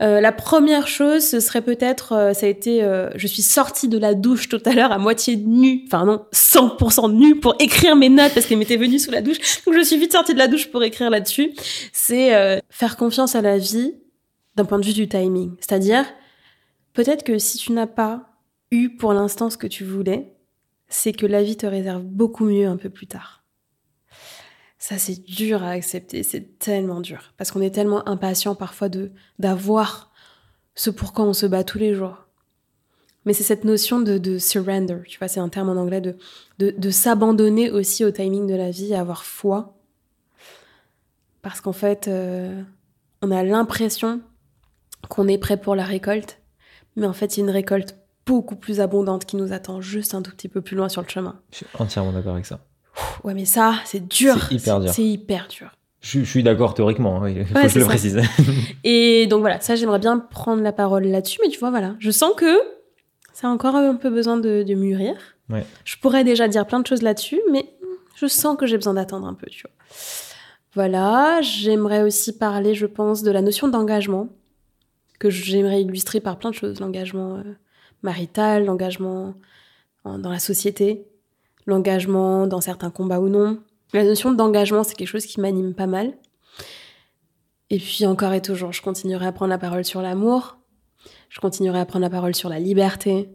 euh, 0.00 0.20
la 0.20 0.30
première 0.30 0.86
chose, 0.86 1.24
ce 1.24 1.40
serait 1.40 1.62
peut-être, 1.62 2.12
euh, 2.12 2.32
ça 2.32 2.46
a 2.46 2.48
été, 2.48 2.84
euh, 2.84 3.10
je 3.16 3.26
suis 3.26 3.42
sortie 3.42 3.88
de 3.88 3.98
la 3.98 4.14
douche 4.14 4.48
tout 4.48 4.62
à 4.64 4.72
l'heure 4.72 4.92
à 4.92 4.98
moitié 4.98 5.36
nue, 5.36 5.82
enfin 5.86 6.04
non, 6.04 6.24
100% 6.32 7.12
nue 7.12 7.40
pour 7.40 7.56
écrire 7.58 7.96
mes 7.96 8.08
notes 8.08 8.32
parce 8.32 8.46
qu'elles 8.46 8.58
m'étaient 8.58 8.76
venues 8.76 9.00
sous 9.00 9.10
la 9.10 9.22
douche. 9.22 9.38
Donc 9.66 9.74
je 9.74 9.82
suis 9.82 9.98
vite 9.98 10.12
sortie 10.12 10.34
de 10.34 10.38
la 10.38 10.46
douche 10.46 10.70
pour 10.70 10.84
écrire 10.84 11.10
là-dessus. 11.10 11.52
C'est 11.92 12.34
euh, 12.36 12.60
faire 12.70 12.96
confiance 12.96 13.34
à 13.34 13.42
la 13.42 13.58
vie 13.58 13.94
d'un 14.54 14.64
point 14.64 14.78
de 14.78 14.86
vue 14.86 14.92
du 14.92 15.08
timing. 15.08 15.56
C'est-à-dire, 15.58 16.04
peut-être 16.92 17.24
que 17.24 17.38
si 17.38 17.58
tu 17.58 17.72
n'as 17.72 17.88
pas 17.88 18.28
eu 18.70 18.90
pour 18.90 19.12
l'instant 19.12 19.50
ce 19.50 19.56
que 19.56 19.66
tu 19.66 19.82
voulais, 19.82 20.32
c'est 20.88 21.12
que 21.12 21.26
la 21.26 21.42
vie 21.42 21.56
te 21.56 21.66
réserve 21.66 22.02
beaucoup 22.02 22.44
mieux 22.44 22.68
un 22.68 22.76
peu 22.76 22.88
plus 22.88 23.08
tard. 23.08 23.37
Ça, 24.78 24.96
c'est 24.96 25.24
dur 25.24 25.62
à 25.64 25.70
accepter, 25.70 26.22
c'est 26.22 26.58
tellement 26.58 27.00
dur. 27.00 27.32
Parce 27.36 27.50
qu'on 27.50 27.60
est 27.60 27.74
tellement 27.74 28.08
impatient 28.08 28.54
parfois 28.54 28.88
de 28.88 29.10
d'avoir 29.38 30.12
ce 30.74 30.90
pourquoi 30.90 31.24
on 31.24 31.32
se 31.32 31.46
bat 31.46 31.64
tous 31.64 31.78
les 31.78 31.94
jours. 31.94 32.26
Mais 33.24 33.32
c'est 33.32 33.42
cette 33.42 33.64
notion 33.64 34.00
de, 34.00 34.16
de 34.16 34.38
surrender, 34.38 35.00
tu 35.06 35.18
vois, 35.18 35.28
c'est 35.28 35.40
un 35.40 35.48
terme 35.48 35.68
en 35.68 35.76
anglais, 35.80 36.00
de, 36.00 36.16
de, 36.58 36.70
de 36.70 36.90
s'abandonner 36.90 37.70
aussi 37.70 38.04
au 38.04 38.10
timing 38.10 38.46
de 38.46 38.54
la 38.54 38.70
vie, 38.70 38.94
avoir 38.94 39.24
foi. 39.24 39.76
Parce 41.42 41.60
qu'en 41.60 41.72
fait, 41.72 42.08
euh, 42.08 42.62
on 43.20 43.30
a 43.30 43.42
l'impression 43.42 44.20
qu'on 45.08 45.28
est 45.28 45.38
prêt 45.38 45.60
pour 45.60 45.74
la 45.74 45.84
récolte, 45.84 46.40
mais 46.96 47.06
en 47.06 47.12
fait, 47.12 47.36
il 47.36 47.40
y 47.40 47.42
a 47.42 47.46
une 47.46 47.52
récolte 47.52 47.96
beaucoup 48.24 48.56
plus 48.56 48.80
abondante 48.80 49.24
qui 49.24 49.36
nous 49.36 49.52
attend 49.52 49.80
juste 49.80 50.14
un 50.14 50.22
tout 50.22 50.30
petit 50.30 50.48
peu 50.48 50.60
plus 50.60 50.76
loin 50.76 50.88
sur 50.88 51.02
le 51.02 51.08
chemin. 51.08 51.40
Je 51.50 51.58
suis 51.58 51.66
entièrement 51.78 52.12
d'accord 52.12 52.34
avec 52.34 52.46
ça. 52.46 52.60
Ouais, 53.24 53.34
mais 53.34 53.44
ça, 53.44 53.74
c'est 53.84 54.06
dur. 54.08 54.36
C'est 54.48 54.54
hyper 54.54 54.80
dur. 54.80 54.92
C'est 54.92 55.04
hyper 55.04 55.48
dur. 55.48 55.70
Je, 56.00 56.20
je 56.20 56.24
suis 56.30 56.42
d'accord 56.42 56.74
théoriquement, 56.74 57.22
hein, 57.22 57.28
il 57.30 57.44
faut 57.44 57.54
Ouais, 57.56 57.62
que 57.62 57.68
je 57.68 57.74
le 57.78 57.84
ça. 57.84 57.88
précise. 57.88 58.20
Et 58.84 59.26
donc 59.26 59.40
voilà, 59.40 59.60
ça, 59.60 59.74
j'aimerais 59.74 59.98
bien 59.98 60.18
prendre 60.18 60.62
la 60.62 60.72
parole 60.72 61.04
là-dessus, 61.04 61.40
mais 61.42 61.48
tu 61.50 61.58
vois, 61.58 61.70
voilà, 61.70 61.96
je 61.98 62.10
sens 62.10 62.32
que 62.36 62.56
ça 63.32 63.48
a 63.48 63.50
encore 63.50 63.74
un 63.74 63.96
peu 63.96 64.08
besoin 64.10 64.36
de, 64.36 64.62
de 64.62 64.74
mûrir. 64.74 65.14
Ouais. 65.50 65.64
Je 65.84 65.96
pourrais 65.96 66.22
déjà 66.24 66.46
dire 66.46 66.66
plein 66.66 66.78
de 66.80 66.86
choses 66.86 67.02
là-dessus, 67.02 67.40
mais 67.50 67.68
je 68.16 68.26
sens 68.26 68.56
que 68.56 68.66
j'ai 68.66 68.76
besoin 68.76 68.94
d'attendre 68.94 69.26
un 69.26 69.34
peu, 69.34 69.46
tu 69.48 69.62
vois. 69.62 69.72
Voilà, 70.74 71.40
j'aimerais 71.42 72.02
aussi 72.02 72.36
parler, 72.36 72.74
je 72.74 72.86
pense, 72.86 73.22
de 73.22 73.30
la 73.30 73.42
notion 73.42 73.68
d'engagement, 73.68 74.28
que 75.18 75.30
j'aimerais 75.30 75.82
illustrer 75.82 76.20
par 76.20 76.38
plein 76.38 76.50
de 76.50 76.54
choses. 76.54 76.78
L'engagement 76.78 77.38
euh, 77.38 77.42
marital, 78.02 78.64
l'engagement 78.66 79.34
en- 80.04 80.18
dans 80.18 80.30
la 80.30 80.38
société, 80.38 81.06
l'engagement 81.68 82.46
dans 82.46 82.60
certains 82.60 82.90
combats 82.90 83.20
ou 83.20 83.28
non. 83.28 83.60
La 83.92 84.04
notion 84.04 84.32
d'engagement, 84.32 84.82
c'est 84.82 84.94
quelque 84.94 85.08
chose 85.08 85.26
qui 85.26 85.40
m'anime 85.40 85.74
pas 85.74 85.86
mal. 85.86 86.14
Et 87.70 87.78
puis 87.78 88.06
encore 88.06 88.32
et 88.32 88.42
toujours, 88.42 88.72
je 88.72 88.82
continuerai 88.82 89.26
à 89.26 89.32
prendre 89.32 89.50
la 89.50 89.58
parole 89.58 89.84
sur 89.84 90.00
l'amour, 90.00 90.58
je 91.28 91.38
continuerai 91.38 91.78
à 91.78 91.84
prendre 91.84 92.02
la 92.02 92.10
parole 92.10 92.34
sur 92.34 92.48
la 92.48 92.58
liberté 92.58 93.28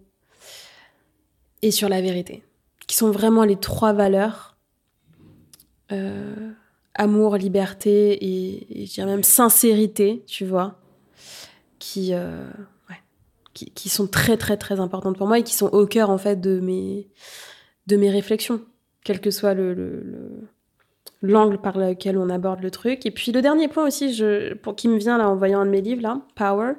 et 1.61 1.69
sur 1.69 1.87
la 1.87 2.01
vérité, 2.01 2.43
qui 2.87 2.95
sont 2.95 3.11
vraiment 3.11 3.43
les 3.43 3.57
trois 3.57 3.93
valeurs. 3.93 4.57
euh, 5.91 6.51
amour, 6.95 7.37
liberté 7.37 8.17
et, 8.23 8.85
je 8.85 8.93
dirais 8.93 9.07
même 9.07 9.23
sincérité, 9.23 10.23
tu 10.27 10.45
vois, 10.45 10.79
qui, 11.79 12.13
euh, 12.13 12.49
qui, 13.53 13.71
qui 13.71 13.89
sont 13.89 14.07
très 14.07 14.37
très 14.37 14.57
très 14.57 14.79
importantes 14.79 15.17
pour 15.17 15.27
moi 15.27 15.39
et 15.39 15.43
qui 15.43 15.53
sont 15.53 15.67
au 15.67 15.85
cœur 15.85 16.09
en 16.09 16.17
fait 16.17 16.39
de 16.39 16.59
mes, 16.59 17.09
de 17.87 17.95
mes 17.97 18.09
réflexions, 18.09 18.61
quel 19.03 19.19
que 19.19 19.31
soit 19.31 19.53
le, 19.53 19.73
le- 19.73 20.01
le- 20.01 20.47
l'angle 21.21 21.57
par 21.59 21.77
lequel 21.77 22.17
on 22.17 22.29
aborde 22.29 22.61
le 22.61 22.69
truc. 22.69 23.05
Et 23.05 23.11
puis 23.11 23.31
le 23.31 23.41
dernier 23.41 23.67
point 23.67 23.87
aussi, 23.87 24.21
pour 24.61 24.75
qui 24.75 24.87
me 24.89 24.97
vient 24.97 25.17
là 25.17 25.29
en 25.29 25.35
voyant 25.35 25.61
un 25.61 25.65
de 25.65 25.71
mes 25.71 25.81
livres 25.81 26.01
là, 26.01 26.21
Power, 26.35 26.73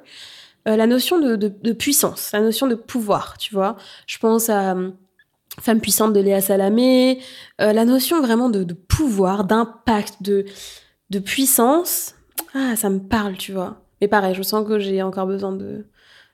euh, 0.67 0.75
la 0.75 0.87
notion 0.87 1.19
de, 1.19 1.71
puissance, 1.73 2.31
la 2.31 2.41
notion 2.41 2.67
de 2.67 2.75
pouvoir, 2.75 3.37
tu 3.37 3.53
vois. 3.53 3.75
Je 4.07 4.17
pense 4.17 4.49
à 4.49 4.75
euh, 4.75 4.91
Femme 5.61 5.79
puissante 5.79 6.13
de 6.13 6.19
Léa 6.19 6.41
Salamé, 6.41 7.21
euh, 7.61 7.71
la 7.71 7.85
notion 7.85 8.21
vraiment 8.21 8.49
de, 8.49 8.73
pouvoir, 8.73 9.45
d'impact, 9.45 10.21
de 10.21 11.19
puissance. 11.19 12.15
Ah, 12.53 12.75
ça 12.75 12.89
me 12.89 12.99
parle, 12.99 13.37
tu 13.37 13.51
vois. 13.51 13.81
Mais 14.01 14.07
pareil, 14.07 14.35
je 14.35 14.41
sens 14.43 14.67
que 14.67 14.79
j'ai 14.79 15.01
encore 15.01 15.27
besoin 15.27 15.53
de, 15.53 15.85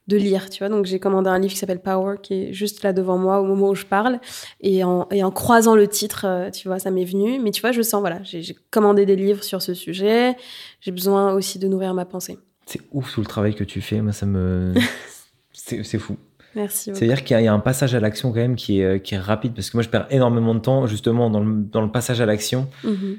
de 0.08 0.17
lire, 0.17 0.50
tu 0.50 0.60
vois. 0.60 0.70
Donc 0.70 0.86
j'ai 0.86 1.00
commandé 1.00 1.29
un 1.29 1.39
livre 1.39 1.53
qui 1.53 1.60
s'appelle 1.60 1.81
Power, 1.81 2.17
qui 2.22 2.34
est 2.34 2.53
juste 2.53 2.84
là 2.84 2.91
devant 2.93 3.17
moi 3.17 3.39
au 3.39 3.46
moment 3.46 3.70
où 3.70 3.75
je 3.75 3.86
parle. 3.86 4.20
Et 4.60 4.84
en, 4.84 5.08
et 5.12 5.24
en 5.24 5.31
croisant 5.31 5.75
le 5.75 5.88
titre, 5.88 6.25
euh, 6.27 6.50
tu 6.50 6.67
vois, 6.67 6.79
ça 6.79 6.91
m'est 6.91 7.05
venu. 7.05 7.39
Mais 7.39 7.51
tu 7.51 7.62
vois, 7.62 7.72
je 7.72 7.81
sens, 7.81 8.01
voilà, 8.01 8.20
j'ai 8.24 8.55
commandé 8.72 9.05
des 9.05 9.15
livres 9.15 9.43
sur 9.43 9.62
ce 9.62 9.74
sujet. 9.74 10.36
J'ai 10.81 10.91
besoin 10.91 11.34
aussi 11.34 11.60
de 11.60 11.67
nourrir 11.67 11.93
ma 11.93 12.05
pensée. 12.05 12.38
C'est 12.65 12.81
ouf 12.91 13.13
tout 13.13 13.22
le 13.22 13.27
travail 13.27 13.53
que 13.55 13.63
tu 13.63 13.79
fais. 13.81 14.01
Moi, 14.01 14.12
ça 14.12 14.25
me. 14.25 14.74
C'est 15.53 16.00
fou. 16.00 16.17
Merci. 16.55 16.91
C'est-à-dire 16.93 17.24
qu'il 17.24 17.34
y 17.34 17.38
a- 17.38 17.41
il 17.41 17.46
y 17.46 17.48
a 17.48 17.53
un 17.53 17.60
passage 17.60 17.96
à 17.96 18.00
l'action 18.00 18.29
quand 18.31 18.39
même 18.39 18.55
qui 18.55 18.79
est, 18.81 18.84
euh, 18.84 18.98
qui 18.98 19.15
est 19.15 19.20
rapide 19.20 19.53
parce 19.53 19.70
que 19.70 19.77
moi, 19.77 19.84
je 19.84 19.89
perds 19.89 20.08
énormément 20.10 20.53
de 20.53 20.60
temps 20.60 20.86
justement 20.88 21.29
dans 21.29 21.39
le, 21.39 21.63
dans 21.63 21.81
le 21.81 21.91
passage 21.91 22.20
à 22.20 22.25
l'action 22.25 22.67
Mhm. 22.84 23.17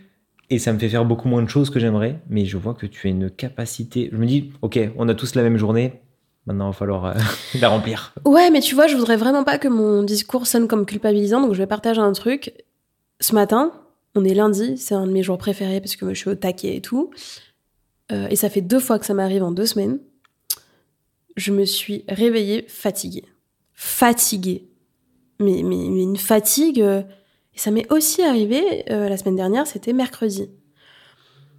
et 0.51 0.59
ça 0.59 0.73
me 0.73 0.79
fait 0.79 0.89
faire 0.91 1.05
beaucoup 1.07 1.29
moins 1.29 1.43
de 1.43 1.49
choses 1.49 1.71
que 1.71 1.79
j'aimerais. 1.81 2.21
Mais 2.29 2.45
je 2.45 2.57
vois 2.59 2.75
que 2.75 2.85
tu 2.87 3.07
as 3.07 3.11
une 3.11 3.31
capacité. 3.31 4.11
Je 4.12 4.17
me 4.19 4.27
dis, 4.27 4.53
ok, 4.61 4.79
on 4.97 5.09
a 5.09 5.15
tous 5.15 5.35
la 5.35 5.43
même 5.43 5.57
journée. 5.57 6.01
Maintenant, 6.47 6.67
il 6.69 6.73
va 6.73 6.77
falloir 6.79 7.05
euh, 7.07 7.15
la 7.61 7.69
remplir. 7.69 8.15
Ouais, 8.25 8.51
mais 8.51 8.61
tu 8.61 8.75
vois, 8.75 8.87
je 8.87 8.97
voudrais 8.97 9.17
vraiment 9.17 9.45
pas 9.45 9.59
que 9.59 9.69
mon 9.69 10.03
discours 10.03 10.47
sonne 10.47 10.67
comme 10.69 10.87
culpabilisant, 10.87 11.41
donc 11.41 11.53
je 11.55 11.59
vais 11.59 11.67
partager 11.67 12.01
un 12.01 12.13
truc. 12.13 12.53
Ce 13.21 13.35
matin, 13.35 13.73
on 14.15 14.25
est 14.25 14.35
lundi, 14.35 14.77
c'est 14.77 14.95
un 14.95 15.07
de 15.07 15.13
mes 15.13 15.23
jours 15.23 15.39
préférés 15.39 15.81
parce 15.81 15.95
que 15.97 16.13
je 16.13 16.19
suis 16.19 16.31
au 16.31 16.35
taquet 16.35 16.77
et 16.77 16.81
tout. 16.81 17.11
Euh, 18.11 18.27
et 18.29 18.37
ça 18.37 18.51
fait 18.51 18.61
deux 18.61 18.81
fois 18.81 18.99
que 18.99 19.07
ça 19.07 19.15
m'arrive 19.15 19.43
en 19.45 19.53
deux 19.53 19.67
semaines. 19.67 20.01
Je 21.37 21.53
me 21.53 21.65
suis 21.65 22.05
réveillée 22.09 22.65
fatiguée. 22.69 23.25
Fatiguée. 23.73 24.69
Mais, 25.41 25.63
mais, 25.63 25.89
mais 25.91 26.03
une 26.03 26.17
fatigue. 26.19 26.81
euh, 26.83 27.03
Et 27.55 27.59
ça 27.59 27.71
m'est 27.71 27.91
aussi 27.93 28.23
arrivé 28.23 28.85
la 28.89 29.17
semaine 29.17 29.37
dernière, 29.37 29.67
c'était 29.67 29.93
mercredi. 29.93 30.51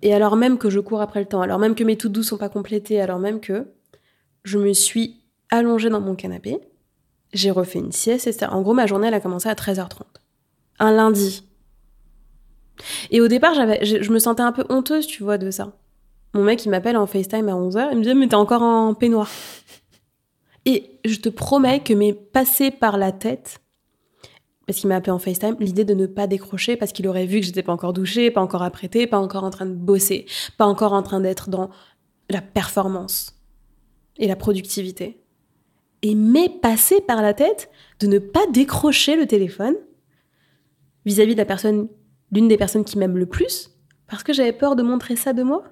Et 0.02 0.14
alors 0.14 0.36
même 0.36 0.58
que 0.58 0.70
je 0.70 0.80
cours 0.82 1.00
après 1.02 1.22
le 1.22 1.26
temps, 1.26 1.42
alors 1.42 1.60
même 1.60 1.76
que 1.76 1.84
mes 1.86 1.96
to-do 1.96 2.24
sont 2.24 2.38
pas 2.38 2.50
complétés, 2.50 3.00
alors 3.00 3.20
même 3.20 3.40
que 3.40 3.68
je 4.44 4.58
me 4.58 4.74
suis 4.74 5.22
allongée 5.50 5.90
dans 5.90 6.02
mon 6.02 6.16
canapé, 6.16 6.58
j'ai 7.34 7.52
refait 7.52 7.80
une 7.80 7.92
sieste, 7.92 8.28
etc. 8.28 8.48
En 8.52 8.62
gros, 8.62 8.74
ma 8.74 8.86
journée, 8.86 9.08
elle 9.08 9.14
a 9.14 9.20
commencé 9.20 9.50
à 9.50 9.54
13h30. 9.54 10.02
Un 10.80 10.92
lundi. 10.92 11.44
Et 13.12 13.22
au 13.22 13.28
départ, 13.28 13.54
je 13.54 14.12
me 14.12 14.20
sentais 14.20 14.42
un 14.42 14.52
peu 14.52 14.66
honteuse, 14.70 15.08
tu 15.08 15.24
vois, 15.24 15.38
de 15.38 15.52
ça. 15.52 15.74
Mon 16.34 16.44
mec, 16.44 16.66
il 16.66 16.70
m'appelle 16.70 16.98
en 16.98 17.06
FaceTime 17.06 17.48
à 17.48 17.54
11h, 17.54 17.90
il 17.92 18.00
me 18.00 18.04
dit, 18.04 18.14
mais 18.16 18.28
t'es 18.28 18.36
encore 18.36 18.64
en 18.64 18.94
peignoir. 18.94 19.30
Et 20.66 21.00
je 21.06 21.18
te 21.18 21.30
promets 21.30 21.82
que 21.82 21.94
m'est 21.94 22.14
passé 22.14 22.72
par 22.72 22.98
la 22.98 23.12
tête, 23.12 23.60
parce 24.66 24.80
qu'il 24.80 24.88
m'a 24.88 24.96
appelé 24.96 25.12
en 25.12 25.20
FaceTime, 25.20 25.58
l'idée 25.60 25.84
de 25.84 25.94
ne 25.94 26.06
pas 26.06 26.26
décrocher 26.26 26.78
parce 26.78 26.92
qu'il 26.94 27.08
aurait 27.08 27.26
vu 27.26 27.42
que 27.42 27.46
j'étais 27.46 27.64
pas 27.64 27.74
encore 27.74 27.94
douchée, 27.94 28.32
pas 28.32 28.42
encore 28.42 28.64
apprêtée, 28.64 29.08
pas 29.08 29.20
encore 29.20 29.44
en 29.44 29.50
train 29.50 29.66
de 29.66 29.74
bosser, 29.74 30.26
pas 30.58 30.66
encore 30.66 30.94
en 30.94 31.04
train 31.04 31.20
d'être 31.20 31.50
dans 31.50 31.70
la 32.30 32.42
performance 32.42 33.43
et 34.18 34.28
la 34.28 34.36
productivité. 34.36 35.20
Et 36.02 36.16
m'est 36.16 36.60
passé 36.62 37.02
par 37.02 37.22
la 37.22 37.34
tête 37.34 37.70
de 38.00 38.08
ne 38.08 38.20
pas 38.20 38.46
décrocher 38.52 39.16
le 39.16 39.26
téléphone 39.26 39.76
vis-à-vis 41.06 41.34
de 41.34 41.40
la 41.40 41.46
personne, 41.46 41.88
l'une 42.32 42.48
des 42.48 42.58
personnes 42.58 42.84
qui 42.84 42.98
m'aime 42.98 43.18
le 43.18 43.26
plus, 43.26 43.72
parce 44.08 44.24
que 44.24 44.34
j'avais 44.34 44.54
peur 44.54 44.76
de 44.76 44.84
montrer 44.84 45.16
ça 45.16 45.34
de 45.34 45.44
moi? 45.44 45.64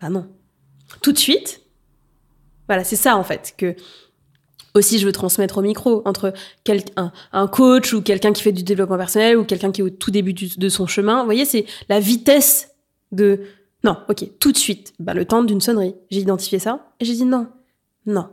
Bah 0.00 0.08
non. 0.08 0.28
Tout 1.02 1.12
de 1.12 1.18
suite, 1.18 1.62
voilà, 2.66 2.84
c'est 2.84 2.96
ça 2.96 3.16
en 3.16 3.24
fait 3.24 3.54
que 3.56 3.74
aussi 4.74 4.98
je 4.98 5.06
veux 5.06 5.12
transmettre 5.12 5.58
au 5.58 5.62
micro 5.62 6.02
entre 6.04 6.32
un, 6.96 7.12
un 7.32 7.46
coach 7.48 7.92
ou 7.92 8.02
quelqu'un 8.02 8.32
qui 8.32 8.42
fait 8.42 8.52
du 8.52 8.62
développement 8.62 8.96
personnel 8.98 9.36
ou 9.36 9.44
quelqu'un 9.44 9.72
qui 9.72 9.80
est 9.80 9.84
au 9.84 9.90
tout 9.90 10.10
début 10.10 10.34
de 10.34 10.68
son 10.68 10.86
chemin. 10.86 11.20
Vous 11.20 11.24
voyez, 11.24 11.44
c'est 11.44 11.66
la 11.88 12.00
vitesse 12.00 12.70
de 13.12 13.40
non, 13.84 13.96
ok, 14.08 14.38
tout 14.40 14.52
de 14.52 14.56
suite, 14.56 14.92
bah, 14.98 15.14
le 15.14 15.24
temps 15.24 15.44
d'une 15.44 15.60
sonnerie. 15.60 15.94
J'ai 16.10 16.20
identifié 16.20 16.58
ça 16.58 16.92
et 17.00 17.04
j'ai 17.04 17.14
dit 17.14 17.24
non, 17.24 17.48
non. 18.08 18.28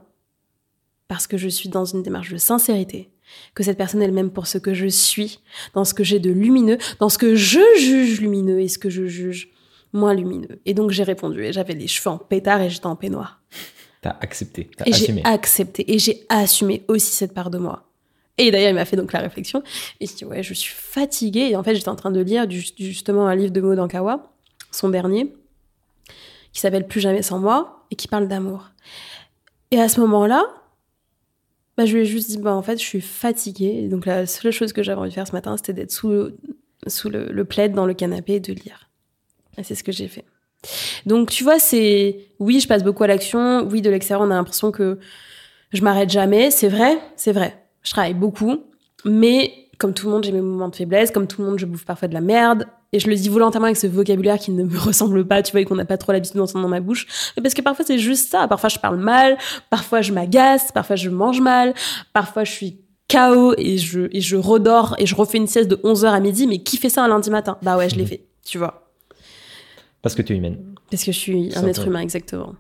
Parce 1.07 1.27
que 1.27 1.37
je 1.37 1.47
suis 1.47 1.69
dans 1.69 1.85
une 1.85 2.01
démarche 2.01 2.31
de 2.31 2.37
sincérité, 2.37 3.11
que 3.53 3.61
cette 3.61 3.77
personne 3.77 4.01
elle-même 4.01 4.31
pour 4.31 4.47
ce 4.47 4.57
que 4.57 4.73
je 4.73 4.87
suis, 4.87 5.39
dans 5.75 5.85
ce 5.85 5.93
que 5.93 6.03
j'ai 6.03 6.19
de 6.19 6.31
lumineux, 6.31 6.79
dans 6.99 7.09
ce 7.09 7.19
que 7.19 7.35
je 7.35 7.59
juge 7.77 8.21
lumineux 8.21 8.59
et 8.61 8.67
ce 8.67 8.79
que 8.79 8.89
je 8.89 9.05
juge 9.05 9.49
moins 9.93 10.13
lumineux. 10.15 10.59
Et 10.65 10.73
donc 10.73 10.89
j'ai 10.91 11.03
répondu 11.03 11.43
et 11.43 11.53
j'avais 11.53 11.73
les 11.73 11.87
cheveux 11.87 12.09
en 12.09 12.17
pétard 12.17 12.61
et 12.61 12.69
j'étais 12.71 12.87
en 12.87 12.95
peignoir. 12.95 13.41
T'as 14.01 14.17
accepté, 14.21 14.69
t'as 14.75 14.85
Et 14.87 14.93
j'ai 14.93 15.03
assumé. 15.03 15.21
accepté 15.23 15.93
et 15.93 15.99
j'ai 15.99 16.25
assumé 16.29 16.83
aussi 16.87 17.11
cette 17.11 17.33
part 17.33 17.49
de 17.51 17.57
moi. 17.59 17.83
Et 18.37 18.51
d'ailleurs, 18.51 18.71
il 18.71 18.75
m'a 18.75 18.83
fait 18.85 18.97
donc 18.97 19.13
la 19.13 19.19
réflexion. 19.21 19.63
Et 20.01 20.07
je 20.07 20.13
dis, 20.13 20.25
ouais, 20.25 20.43
je 20.43 20.53
suis 20.53 20.73
fatiguée. 20.75 21.51
Et 21.51 21.55
en 21.55 21.63
fait, 21.63 21.73
j'étais 21.73 21.87
en 21.87 21.95
train 21.95 22.11
de 22.11 22.19
lire 22.19 22.45
justement 22.49 23.27
un 23.27 23.35
livre 23.35 23.53
de 23.53 23.61
Maud 23.61 23.79
Ankawa, 23.79 24.33
son 24.71 24.89
dernier, 24.89 25.33
qui 26.51 26.59
s'appelle 26.59 26.85
Plus 26.85 26.99
jamais 26.99 27.21
sans 27.21 27.39
moi, 27.39 27.85
et 27.91 27.95
qui 27.95 28.09
parle 28.09 28.27
d'amour. 28.27 28.71
Et 29.71 29.79
à 29.79 29.89
ce 29.89 29.99
moment-là, 30.01 30.45
bah, 31.77 31.85
je 31.85 31.95
lui 31.95 32.03
ai 32.03 32.05
juste 32.05 32.29
dit, 32.29 32.37
bah, 32.37 32.53
en 32.53 32.61
fait, 32.61 32.77
je 32.77 32.83
suis 32.85 33.01
fatiguée. 33.01 33.83
Et 33.83 33.87
donc, 33.89 34.05
la 34.05 34.25
seule 34.25 34.51
chose 34.51 34.73
que 34.73 34.83
j'avais 34.83 34.99
envie 34.99 35.09
de 35.09 35.15
faire 35.15 35.27
ce 35.27 35.33
matin, 35.33 35.57
c'était 35.57 35.73
d'être 35.73 35.91
sous, 35.91 36.09
le, 36.09 36.37
sous 36.87 37.09
le, 37.09 37.43
plaid 37.43 37.73
dans 37.73 37.85
le 37.85 37.93
canapé 37.93 38.35
et 38.35 38.39
de 38.39 38.53
lire. 38.53 38.89
Et 39.57 39.63
c'est 39.63 39.75
ce 39.75 39.83
que 39.83 39.91
j'ai 39.91 40.07
fait. 40.07 40.25
Donc, 41.05 41.29
tu 41.29 41.43
vois, 41.43 41.59
c'est. 41.59 42.29
Oui, 42.39 42.59
je 42.59 42.67
passe 42.67 42.83
beaucoup 42.83 43.03
à 43.03 43.07
l'action. 43.07 43.67
Oui, 43.69 43.81
de 43.81 43.89
l'extérieur, 43.89 44.25
on 44.27 44.31
a 44.31 44.35
l'impression 44.35 44.71
que 44.71 44.99
je 45.73 45.81
m'arrête 45.81 46.09
jamais. 46.09 46.49
C'est 46.49 46.69
vrai, 46.69 46.97
c'est 47.15 47.31
vrai. 47.31 47.63
Je 47.83 47.91
travaille 47.91 48.13
beaucoup. 48.13 48.63
Mais, 49.03 49.64
comme 49.77 49.93
tout 49.93 50.07
le 50.07 50.13
monde, 50.13 50.23
j'ai 50.23 50.31
mes 50.31 50.41
moments 50.41 50.69
de 50.69 50.75
faiblesse. 50.75 51.11
Comme 51.11 51.27
tout 51.27 51.41
le 51.41 51.47
monde, 51.47 51.59
je 51.59 51.65
bouffe 51.65 51.85
parfois 51.85 52.07
de 52.07 52.13
la 52.13 52.21
merde. 52.21 52.65
Et 52.93 52.99
je 52.99 53.09
le 53.09 53.15
dis 53.15 53.29
volontairement 53.29 53.65
avec 53.65 53.77
ce 53.77 53.87
vocabulaire 53.87 54.37
qui 54.37 54.51
ne 54.51 54.63
me 54.63 54.77
ressemble 54.79 55.27
pas, 55.27 55.43
tu 55.43 55.51
vois, 55.51 55.61
et 55.61 55.65
qu'on 55.65 55.75
n'a 55.75 55.85
pas 55.85 55.97
trop 55.97 56.11
l'habitude 56.11 56.37
d'entendre 56.37 56.63
dans 56.63 56.69
ma 56.69 56.79
bouche. 56.79 57.33
Mais 57.35 57.43
parce 57.43 57.53
que 57.53 57.61
parfois 57.61 57.83
c'est 57.85 57.97
juste 57.97 58.29
ça. 58.29 58.47
Parfois 58.47 58.69
je 58.69 58.79
parle 58.79 58.97
mal, 58.97 59.37
parfois 59.69 60.01
je 60.01 60.13
m'agace, 60.13 60.71
parfois 60.71 60.95
je 60.95 61.09
mange 61.09 61.41
mal, 61.41 61.73
parfois 62.13 62.43
je 62.43 62.51
suis 62.51 62.79
KO 63.09 63.53
et 63.57 63.77
je, 63.77 64.07
et 64.11 64.21
je 64.21 64.35
redors 64.35 64.95
et 64.97 65.05
je 65.05 65.15
refais 65.15 65.37
une 65.37 65.47
sieste 65.47 65.69
de 65.69 65.75
11h 65.75 66.05
à 66.05 66.19
midi. 66.19 66.47
Mais 66.47 66.59
qui 66.59 66.77
fait 66.77 66.89
ça 66.89 67.03
un 67.03 67.07
lundi 67.07 67.29
matin? 67.29 67.57
Bah 67.61 67.77
ouais, 67.77 67.89
je 67.89 67.95
l'ai 67.95 68.03
mhm. 68.03 68.09
fait, 68.09 68.25
tu 68.43 68.57
vois. 68.57 68.89
Parce 70.01 70.15
que 70.15 70.21
tu 70.21 70.33
es 70.33 70.37
humaine. 70.37 70.75
Parce 70.89 71.03
que 71.03 71.11
je 71.11 71.19
suis 71.19 71.51
un 71.57 71.65
être 71.67 71.87
humain, 71.87 71.99
exactement. 71.99 72.55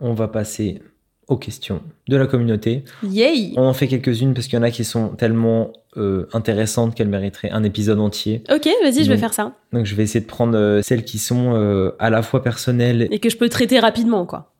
On 0.00 0.12
va 0.12 0.28
passer 0.28 0.82
aux 1.28 1.36
questions 1.36 1.82
de 2.08 2.16
la 2.16 2.26
communauté. 2.26 2.84
Yay 3.02 3.54
On 3.56 3.62
en 3.62 3.72
fait 3.72 3.88
quelques-unes 3.88 4.34
parce 4.34 4.46
qu'il 4.46 4.58
y 4.58 4.60
en 4.60 4.62
a 4.62 4.70
qui 4.70 4.84
sont 4.84 5.08
tellement 5.08 5.72
euh, 5.96 6.26
intéressantes 6.32 6.94
qu'elles 6.94 7.08
mériteraient 7.08 7.50
un 7.50 7.62
épisode 7.62 8.00
entier. 8.00 8.42
Ok, 8.50 8.68
vas-y, 8.82 9.04
je 9.04 9.10
vais 9.10 9.16
faire 9.16 9.32
ça. 9.32 9.54
Donc 9.72 9.86
je 9.86 9.94
vais 9.94 10.02
essayer 10.02 10.20
de 10.20 10.26
prendre 10.26 10.56
euh, 10.56 10.82
celles 10.82 11.04
qui 11.04 11.18
sont 11.18 11.54
euh, 11.54 11.92
à 11.98 12.10
la 12.10 12.22
fois 12.22 12.42
personnelles. 12.42 13.08
Et 13.10 13.18
que 13.18 13.30
je 13.30 13.36
peux 13.36 13.48
traiter 13.48 13.78
rapidement, 13.78 14.26
quoi. 14.26 14.52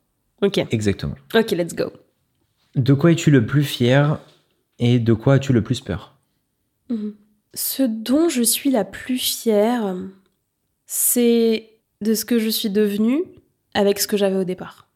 Ok. 0.42 0.58
Exactement. 0.70 1.14
Ok, 1.34 1.50
let's 1.52 1.74
go. 1.74 1.92
De 2.76 2.92
quoi 2.92 3.12
es-tu 3.12 3.30
le 3.30 3.46
plus 3.46 3.64
fier 3.64 4.18
et 4.78 4.98
de 4.98 5.12
quoi 5.12 5.34
as-tu 5.34 5.52
le 5.52 5.62
plus 5.62 5.80
peur? 5.80 6.16
Mhm. 6.90 7.14
Ce 7.54 7.82
dont 7.84 8.28
je 8.28 8.42
suis 8.42 8.70
la 8.70 8.84
plus 8.84 9.18
fière, 9.18 9.94
c'est 10.86 11.70
de 12.00 12.14
ce 12.14 12.24
que 12.24 12.38
je 12.40 12.48
suis 12.48 12.70
devenue 12.70 13.22
avec 13.74 14.00
ce 14.00 14.08
que 14.08 14.16
j'avais 14.16 14.36
au 14.36 14.44
départ 14.44 14.88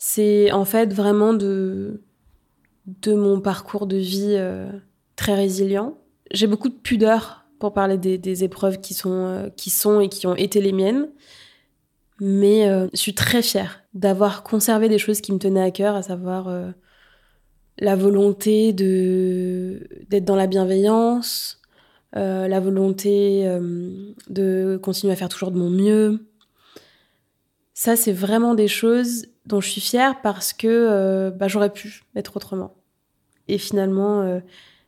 c'est 0.00 0.50
en 0.50 0.64
fait 0.64 0.92
vraiment 0.94 1.34
de, 1.34 2.02
de 2.86 3.14
mon 3.14 3.40
parcours 3.40 3.86
de 3.86 3.98
vie 3.98 4.34
euh, 4.38 4.72
très 5.14 5.34
résilient. 5.34 5.98
J'ai 6.32 6.46
beaucoup 6.46 6.70
de 6.70 6.74
pudeur 6.74 7.44
pour 7.58 7.74
parler 7.74 7.98
des, 7.98 8.42
épreuves 8.42 8.80
qui 8.80 8.94
sont, 8.94 9.12
euh, 9.12 9.50
qui 9.50 9.68
sont 9.68 10.00
et 10.00 10.08
qui 10.08 10.26
ont 10.26 10.34
été 10.34 10.62
les 10.62 10.72
miennes. 10.72 11.10
Mais 12.18 12.66
euh, 12.66 12.88
je 12.94 12.98
suis 12.98 13.14
très 13.14 13.42
fière 13.42 13.82
d'avoir 13.92 14.42
conservé 14.42 14.88
des 14.88 14.96
choses 14.96 15.20
qui 15.20 15.32
me 15.32 15.38
tenaient 15.38 15.62
à 15.62 15.70
cœur, 15.70 15.94
à 15.94 16.02
savoir 16.02 16.50
la 17.78 17.96
volonté 17.96 18.72
de 18.72 19.86
d'être 20.08 20.24
dans 20.24 20.36
la 20.36 20.46
bienveillance, 20.46 21.60
la 22.12 22.60
volonté 22.60 23.44
de 24.28 24.78
continuer 24.82 25.12
à 25.12 25.16
faire 25.16 25.28
toujours 25.28 25.50
de 25.50 25.58
mon 25.58 25.70
mieux. 25.70 26.26
Ça, 27.74 27.96
c'est 27.96 28.12
vraiment 28.12 28.54
des 28.54 28.68
choses 28.68 29.26
dont 29.50 29.60
je 29.60 29.68
suis 29.68 29.80
fière 29.80 30.22
parce 30.22 30.52
que 30.52 30.66
euh, 30.68 31.30
bah, 31.30 31.48
j'aurais 31.48 31.72
pu 31.72 32.02
être 32.14 32.36
autrement. 32.36 32.74
Et 33.48 33.58
finalement, 33.58 34.22
euh, 34.22 34.40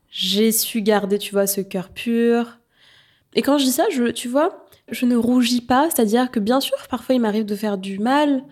j'ai 0.09 0.53
su 0.53 0.83
garder, 0.83 1.19
tu 1.19 1.33
vois, 1.33 1.47
ce 1.47 1.61
cœur 1.61 1.89
pur. 1.91 2.59
Et 3.35 3.43
quand 3.43 3.59
je 3.59 3.65
dis 3.65 3.73
ça, 3.73 3.85
je, 3.91 4.05
tu 4.05 4.29
vois, 4.29 4.67
je 4.89 5.05
ne 5.05 5.17
rougis 5.17 5.63
pas, 5.63 5.91
c'est-à-dire 5.91 6.31
que 6.31 6.39
bien 6.39 6.61
sûr, 6.61 6.77
parfois 6.89 7.15
il 7.15 7.21
m'arrive 7.21 7.45
de 7.45 7.57
faire 7.57 7.77
du 7.77 7.99
mal, 7.99 8.45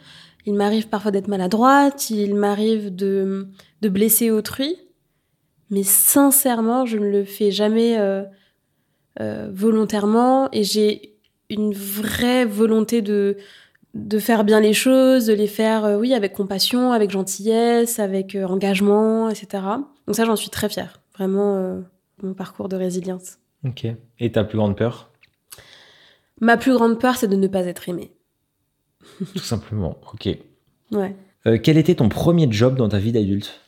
il 0.46 0.54
m'arrive 0.54 0.88
parfois 0.88 1.10
d'être 1.10 1.28
maladroite, 1.28 2.10
il 2.10 2.34
m'arrive 2.34 2.94
de, 2.94 3.48
de 3.82 3.88
blesser 3.88 4.30
autrui, 4.30 4.76
mais 5.70 5.84
sincèrement, 5.84 6.86
je 6.86 6.98
ne 6.98 7.08
le 7.08 7.24
fais 7.24 7.50
jamais 7.50 7.98
euh, 7.98 9.50
volontairement. 9.52 10.48
Et 10.52 10.64
j'ai 10.64 11.16
une 11.50 11.72
vraie 11.72 12.44
volonté 12.46 13.02
de, 13.02 13.36
de 13.94 14.18
faire 14.18 14.44
bien 14.44 14.60
les 14.60 14.72
choses, 14.72 15.26
de 15.26 15.32
les 15.32 15.46
faire, 15.46 15.84
euh, 15.84 15.96
oui, 15.96 16.14
avec 16.14 16.32
compassion, 16.32 16.92
avec 16.92 17.10
gentillesse, 17.10 17.98
avec 17.98 18.34
euh, 18.34 18.46
engagement, 18.46 19.28
etc. 19.28 19.64
Donc 20.06 20.16
ça, 20.16 20.24
j'en 20.24 20.36
suis 20.36 20.50
très 20.50 20.68
fière. 20.68 21.00
Vraiment, 21.16 21.56
euh, 21.56 21.80
mon 22.22 22.34
parcours 22.34 22.68
de 22.68 22.76
résilience. 22.76 23.38
Ok. 23.66 23.86
Et 24.20 24.32
ta 24.32 24.44
plus 24.44 24.58
grande 24.58 24.76
peur? 24.76 25.10
Ma 26.40 26.56
plus 26.56 26.72
grande 26.72 26.98
peur, 27.00 27.16
c'est 27.16 27.28
de 27.28 27.36
ne 27.36 27.48
pas 27.48 27.66
être 27.66 27.88
aimée. 27.88 28.12
Tout 29.18 29.38
simplement. 29.38 29.98
Ok. 30.12 30.28
Ouais. 30.92 31.14
quel 31.62 31.78
était 31.78 31.94
ton 31.94 32.08
premier 32.08 32.50
job 32.50 32.76
dans 32.76 32.88
ta 32.88 32.98
vie 32.98 33.12
d'adulte? 33.12 33.60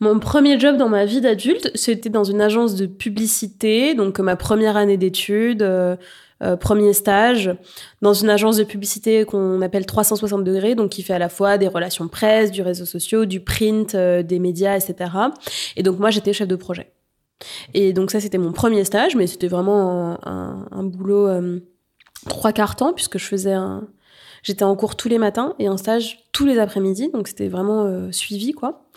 Mon 0.00 0.18
premier 0.18 0.58
job 0.58 0.76
dans 0.76 0.88
ma 0.88 1.04
vie 1.04 1.20
d'adulte, 1.20 1.70
c'était 1.74 2.10
dans 2.10 2.24
une 2.24 2.40
agence 2.40 2.74
de 2.74 2.86
publicité, 2.86 3.94
donc 3.94 4.18
ma 4.18 4.36
première 4.36 4.76
année 4.76 4.96
d'études. 4.96 5.62
Euh, 6.42 6.56
premier 6.56 6.94
stage 6.94 7.54
dans 8.00 8.14
une 8.14 8.30
agence 8.30 8.56
de 8.56 8.64
publicité 8.64 9.26
qu'on 9.26 9.60
appelle 9.60 9.84
360 9.84 10.42
degrés, 10.42 10.74
donc 10.74 10.90
qui 10.90 11.02
fait 11.02 11.12
à 11.12 11.18
la 11.18 11.28
fois 11.28 11.58
des 11.58 11.68
relations 11.68 12.08
presse, 12.08 12.50
du 12.50 12.62
réseau 12.62 12.86
social, 12.86 13.26
du 13.26 13.40
print, 13.40 13.94
euh, 13.94 14.22
des 14.22 14.38
médias, 14.38 14.74
etc. 14.74 15.10
Et 15.76 15.82
donc 15.82 15.98
moi 15.98 16.10
j'étais 16.10 16.32
chef 16.32 16.48
de 16.48 16.56
projet. 16.56 16.92
Et 17.74 17.92
donc 17.92 18.10
ça 18.10 18.20
c'était 18.20 18.38
mon 18.38 18.52
premier 18.52 18.84
stage, 18.84 19.16
mais 19.16 19.26
c'était 19.26 19.48
vraiment 19.48 20.18
un, 20.26 20.82
boulot 20.82 21.28
euh, 21.28 21.60
trois 22.28 22.52
quarts 22.52 22.76
temps 22.76 22.94
puisque 22.94 23.18
je 23.18 23.26
faisais 23.26 23.52
un, 23.52 23.86
J'étais 24.42 24.62
en 24.62 24.74
cours 24.74 24.96
tous 24.96 25.10
les 25.10 25.18
matins 25.18 25.54
et 25.58 25.68
en 25.68 25.76
stage 25.76 26.30
tous 26.32 26.46
les 26.46 26.58
après-midi, 26.58 27.10
donc 27.12 27.28
c'était 27.28 27.48
vraiment 27.48 28.10
suivi 28.10 28.52
quoi. 28.52 28.88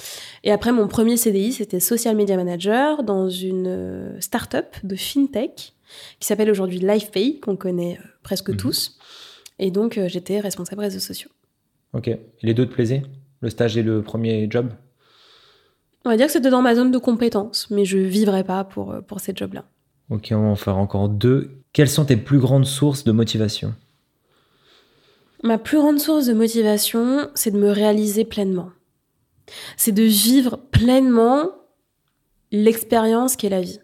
Et 0.46 0.54
après 0.54 0.72
mon 0.72 0.88
premier 0.88 1.18
CDI, 1.18 1.52
c'était 1.52 1.82
social 1.82 2.16
media 2.16 2.38
manager 2.38 3.04
dans 3.04 3.28
une 3.28 4.16
start-up 4.22 4.78
de 4.84 4.96
fintech 4.96 5.73
qui 6.20 6.28
s'appelle 6.28 6.50
aujourd'hui 6.50 6.80
LifePay, 6.80 7.40
qu'on 7.40 7.56
connaît 7.56 7.98
euh, 8.00 8.08
presque 8.24 8.50
mhm. 8.50 8.58
tous. 8.58 8.98
Et 9.60 9.72
donc, 9.72 9.98
euh, 9.98 10.08
j'étais 10.08 10.40
responsable 10.40 10.82
réseaux 10.82 11.00
sociaux. 11.00 11.30
Ok. 11.94 12.08
Et 12.08 12.20
les 12.42 12.54
deux 12.54 12.66
te 12.66 12.74
plaisaient? 12.74 13.04
Le 13.42 13.50
stage 13.50 13.78
et 13.78 13.84
le 13.84 14.02
premier 14.02 14.48
job? 14.50 14.72
On 16.06 16.10
va 16.10 16.18
dire 16.18 16.26
que 16.26 16.32
c'était 16.32 16.50
dans 16.50 16.62
ma 16.62 16.76
zone 16.76 16.92
de 16.92 16.98
compétences, 16.98 17.70
mais 17.70 17.86
je 17.86 17.98
ne 17.98 18.04
vivrais 18.04 18.44
pas 18.44 18.64
pour, 18.64 18.92
euh, 18.92 19.02
pour 19.02 19.20
ces 19.20 19.34
jobs-là. 19.36 19.66
Ok, 20.10 20.30
on 20.32 20.42
va 20.42 20.48
en 20.48 20.56
faire 20.56 20.78
encore 20.78 21.10
deux. 21.10 21.52
Quelles 21.72 21.90
sont 21.90 22.06
tes 22.06 22.18
plus 22.18 22.40
grandes 22.40 22.66
sources 22.66 23.04
de 23.04 23.12
motivation? 23.12 23.74
Ma 25.44 25.58
plus 25.58 25.78
grande 25.78 26.00
source 26.00 26.26
de 26.26 26.34
motivation, 26.34 27.30
c'est 27.36 27.52
de 27.52 27.60
me 27.60 27.70
réaliser 27.70 28.26
pleinement. 28.26 28.70
C'est 29.76 29.92
de 29.92 30.04
vivre 30.04 30.58
pleinement 30.72 31.50
l'expérience 32.52 33.36
qu'est 33.36 33.50
la 33.50 33.62
vie. 33.62 33.80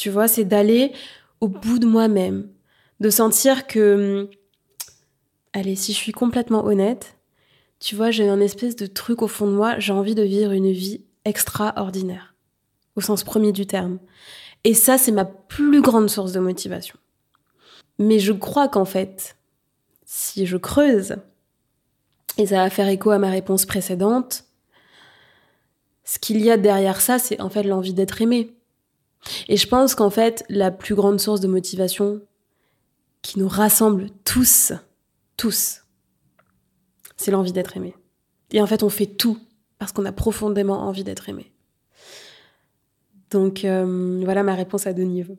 Tu 0.00 0.08
vois, 0.08 0.28
c'est 0.28 0.46
d'aller 0.46 0.92
au 1.42 1.48
bout 1.48 1.78
de 1.78 1.84
moi-même, 1.84 2.48
de 3.00 3.10
sentir 3.10 3.66
que, 3.66 4.22
hum, 4.22 4.28
allez, 5.52 5.76
si 5.76 5.92
je 5.92 5.98
suis 5.98 6.12
complètement 6.12 6.64
honnête, 6.64 7.18
tu 7.80 7.96
vois, 7.96 8.10
j'ai 8.10 8.26
un 8.26 8.40
espèce 8.40 8.76
de 8.76 8.86
truc 8.86 9.20
au 9.20 9.28
fond 9.28 9.46
de 9.46 9.52
moi, 9.52 9.78
j'ai 9.78 9.92
envie 9.92 10.14
de 10.14 10.22
vivre 10.22 10.52
une 10.52 10.72
vie 10.72 11.02
extraordinaire, 11.26 12.34
au 12.96 13.02
sens 13.02 13.24
premier 13.24 13.52
du 13.52 13.66
terme. 13.66 13.98
Et 14.64 14.72
ça, 14.72 14.96
c'est 14.96 15.12
ma 15.12 15.26
plus 15.26 15.82
grande 15.82 16.08
source 16.08 16.32
de 16.32 16.40
motivation. 16.40 16.96
Mais 17.98 18.20
je 18.20 18.32
crois 18.32 18.68
qu'en 18.68 18.86
fait, 18.86 19.36
si 20.06 20.46
je 20.46 20.56
creuse, 20.56 21.16
et 22.38 22.46
ça 22.46 22.56
va 22.56 22.70
faire 22.70 22.88
écho 22.88 23.10
à 23.10 23.18
ma 23.18 23.28
réponse 23.28 23.66
précédente, 23.66 24.44
ce 26.04 26.18
qu'il 26.18 26.40
y 26.40 26.50
a 26.50 26.56
derrière 26.56 27.02
ça, 27.02 27.18
c'est 27.18 27.38
en 27.42 27.50
fait 27.50 27.64
l'envie 27.64 27.92
d'être 27.92 28.22
aimé. 28.22 28.56
Et 29.48 29.56
je 29.56 29.66
pense 29.66 29.94
qu'en 29.94 30.10
fait, 30.10 30.44
la 30.48 30.70
plus 30.70 30.94
grande 30.94 31.20
source 31.20 31.40
de 31.40 31.48
motivation 31.48 32.20
qui 33.22 33.38
nous 33.38 33.48
rassemble 33.48 34.06
tous, 34.24 34.72
tous, 35.36 35.82
c'est 37.16 37.30
l'envie 37.30 37.52
d'être 37.52 37.76
aimé. 37.76 37.94
Et 38.52 38.60
en 38.60 38.66
fait, 38.66 38.82
on 38.82 38.88
fait 38.88 39.06
tout 39.06 39.38
parce 39.78 39.92
qu'on 39.92 40.04
a 40.04 40.12
profondément 40.12 40.82
envie 40.82 41.04
d'être 41.04 41.28
aimé. 41.28 41.52
Donc 43.30 43.64
euh, 43.64 44.20
voilà 44.24 44.42
ma 44.42 44.54
réponse 44.54 44.86
à 44.86 44.92
deux 44.92 45.04
niveaux. 45.04 45.38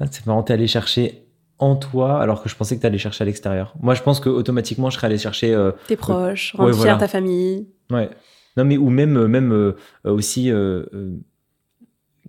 Ah, 0.00 0.06
c'est 0.10 0.26
marrant, 0.26 0.42
t'es 0.42 0.54
allé 0.54 0.66
chercher 0.66 1.28
en 1.58 1.76
toi 1.76 2.20
alors 2.20 2.42
que 2.42 2.48
je 2.48 2.56
pensais 2.56 2.76
que 2.76 2.82
t'allais 2.82 2.98
chercher 2.98 3.22
à 3.22 3.24
l'extérieur. 3.24 3.74
Moi, 3.80 3.94
je 3.94 4.02
pense 4.02 4.18
que 4.18 4.28
automatiquement, 4.28 4.90
je 4.90 4.96
serais 4.96 5.06
allé 5.06 5.18
chercher 5.18 5.54
euh, 5.54 5.70
tes 5.86 5.94
proches, 5.94 6.54
rendre 6.56 6.74
fier 6.74 6.98
ta 6.98 7.06
famille. 7.06 7.68
Ouais. 7.90 8.10
Non, 8.56 8.64
mais 8.64 8.78
ou 8.78 8.88
même, 8.88 9.26
même 9.28 9.52
euh, 9.52 9.76
aussi 10.04 10.50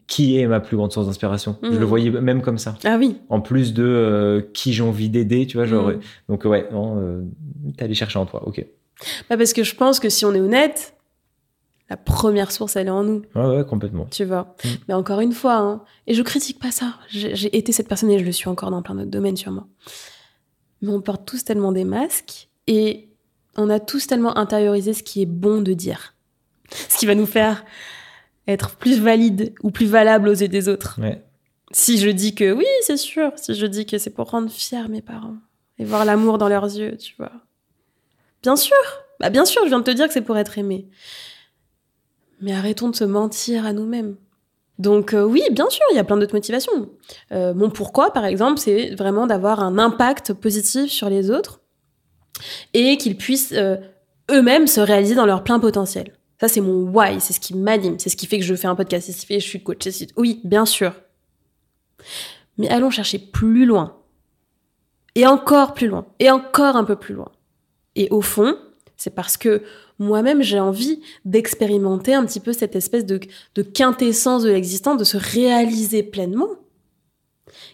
qui 0.07 0.37
est 0.37 0.47
ma 0.47 0.59
plus 0.59 0.77
grande 0.77 0.91
source 0.91 1.07
d'inspiration. 1.07 1.57
Je 1.61 1.69
le 1.69 1.79
mhm. 1.79 1.83
voyais 1.83 2.09
même 2.09 2.41
comme 2.41 2.57
ça. 2.57 2.75
Ah 2.83 2.97
oui. 2.97 3.17
En 3.29 3.41
plus 3.41 3.73
de 3.73 3.83
euh, 3.83 4.41
qui 4.53 4.73
j'ai 4.73 4.83
envie 4.83 5.09
d'aider, 5.09 5.47
tu 5.47 5.57
vois, 5.57 5.65
genre. 5.65 5.87
Mhm. 5.87 5.99
Donc 6.29 6.45
ouais, 6.45 6.67
non, 6.71 6.97
euh, 6.99 7.21
t'es 7.77 7.85
allé 7.85 7.93
chercher 7.93 8.19
en 8.19 8.25
toi, 8.25 8.47
ok. 8.47 8.65
Bah 9.29 9.37
parce 9.37 9.53
que 9.53 9.63
je 9.63 9.75
pense 9.75 9.99
que 9.99 10.09
si 10.09 10.25
on 10.25 10.33
est 10.33 10.39
honnête, 10.39 10.95
La 11.89 11.97
première 11.97 12.51
source, 12.51 12.75
elle 12.77 12.87
est 12.87 12.91
en 12.91 13.03
nous. 13.03 13.23
Ouais, 13.35 13.57
ouais, 13.57 13.65
complètement. 13.65 14.07
Tu 14.09 14.23
vois. 14.23 14.55
Mm. 14.63 14.69
Mais 14.87 14.93
encore 14.93 15.19
une 15.19 15.33
fois, 15.33 15.57
hein, 15.57 15.83
et 16.07 16.13
je 16.13 16.23
critique 16.23 16.59
pas 16.59 16.71
ça. 16.71 16.95
J'ai 17.09 17.35
j'ai 17.35 17.55
été 17.55 17.71
cette 17.71 17.87
personne 17.87 18.09
et 18.09 18.19
je 18.19 18.25
le 18.25 18.31
suis 18.31 18.49
encore 18.49 18.71
dans 18.71 18.81
plein 18.81 18.95
d'autres 18.95 19.11
domaines 19.11 19.35
sûrement. 19.37 19.67
Mais 20.81 20.89
on 20.89 21.01
porte 21.01 21.25
tous 21.25 21.43
tellement 21.43 21.71
des 21.71 21.83
masques 21.83 22.49
et 22.67 23.09
on 23.55 23.69
a 23.69 23.79
tous 23.79 24.07
tellement 24.07 24.37
intériorisé 24.37 24.93
ce 24.93 25.03
qui 25.03 25.21
est 25.21 25.27
bon 25.27 25.61
de 25.61 25.73
dire. 25.73 26.15
Ce 26.89 26.97
qui 26.97 27.05
va 27.05 27.15
nous 27.15 27.25
faire 27.25 27.63
être 28.47 28.75
plus 28.75 28.99
valide 28.99 29.53
ou 29.63 29.71
plus 29.71 29.85
valable 29.85 30.27
aux 30.27 30.33
yeux 30.33 30.47
des 30.47 30.69
autres. 30.69 30.99
Ouais. 31.01 31.23
Si 31.71 31.97
je 31.97 32.09
dis 32.09 32.35
que 32.35 32.51
oui, 32.51 32.65
c'est 32.81 32.97
sûr. 32.97 33.31
Si 33.35 33.55
je 33.55 33.65
dis 33.65 33.85
que 33.85 33.97
c'est 33.97 34.11
pour 34.11 34.29
rendre 34.29 34.49
fiers 34.51 34.87
mes 34.89 35.01
parents 35.01 35.37
et 35.79 35.85
voir 35.85 36.05
l'amour 36.05 36.37
dans 36.37 36.49
leurs 36.49 36.65
yeux, 36.65 36.97
tu 36.97 37.15
vois. 37.17 37.31
Bien 38.43 38.55
sûr. 38.55 38.75
Bah 39.19 39.29
bien 39.29 39.45
sûr, 39.45 39.61
je 39.63 39.69
viens 39.69 39.79
de 39.79 39.83
te 39.83 39.91
dire 39.91 40.07
que 40.07 40.13
c'est 40.13 40.21
pour 40.21 40.37
être 40.37 40.57
aimé. 40.57 40.87
Mais 42.41 42.53
arrêtons 42.53 42.89
de 42.89 42.95
se 42.95 43.05
mentir 43.05 43.65
à 43.65 43.73
nous-mêmes. 43.73 44.17
Donc 44.79 45.13
euh, 45.13 45.23
oui, 45.23 45.41
bien 45.51 45.69
sûr, 45.69 45.85
il 45.91 45.95
y 45.95 45.99
a 45.99 46.03
plein 46.03 46.17
d'autres 46.17 46.35
motivations. 46.35 46.89
Euh, 47.31 47.53
mon 47.53 47.69
pourquoi, 47.69 48.11
par 48.11 48.25
exemple, 48.25 48.59
c'est 48.59 48.95
vraiment 48.95 49.27
d'avoir 49.27 49.61
un 49.61 49.77
impact 49.77 50.33
positif 50.33 50.91
sur 50.91 51.09
les 51.09 51.31
autres 51.31 51.61
et 52.73 52.97
qu'ils 52.97 53.17
puissent 53.17 53.53
euh, 53.53 53.77
eux-mêmes 54.31 54.67
se 54.67 54.81
réaliser 54.81 55.15
dans 55.15 55.25
leur 55.25 55.43
plein 55.43 55.59
potentiel. 55.59 56.13
Ça, 56.43 56.49
c'est 56.49 56.59
mon 56.59 56.91
why, 56.91 57.21
c'est 57.21 57.31
ce 57.31 57.39
qui 57.39 57.55
m'anime, 57.55 57.97
c'est 57.99 58.09
ce 58.09 58.17
qui 58.17 58.27
fait 58.27 58.37
que 58.37 58.43
je 58.43 58.53
fais 58.53 58.67
un 58.67 58.75
podcast, 58.75 59.05
c'est 59.05 59.13
ce 59.13 59.21
qui 59.21 59.27
fait 59.27 59.37
que 59.37 59.43
je 59.43 59.47
suis 59.47 59.63
coach. 59.63 59.87
Oui, 60.17 60.41
bien 60.43 60.65
sûr. 60.65 60.93
Mais 62.57 62.67
allons 62.67 62.89
chercher 62.89 63.17
plus 63.17 63.65
loin. 63.65 63.95
Et 65.15 65.25
encore 65.25 65.73
plus 65.73 65.87
loin. 65.87 66.05
Et 66.19 66.29
encore 66.29 66.75
un 66.75 66.83
peu 66.83 66.97
plus 66.97 67.13
loin. 67.13 67.31
Et 67.95 68.09
au 68.09 68.19
fond, 68.19 68.57
c'est 68.97 69.15
parce 69.15 69.37
que 69.37 69.63
moi-même, 69.99 70.41
j'ai 70.41 70.59
envie 70.59 71.01
d'expérimenter 71.23 72.13
un 72.13 72.25
petit 72.25 72.41
peu 72.41 72.51
cette 72.51 72.75
espèce 72.75 73.05
de, 73.05 73.21
quintessence 73.61 74.43
de 74.43 74.49
l'existence, 74.49 74.97
de 74.97 75.05
se 75.05 75.15
réaliser 75.15 76.03
pleinement. 76.03 76.49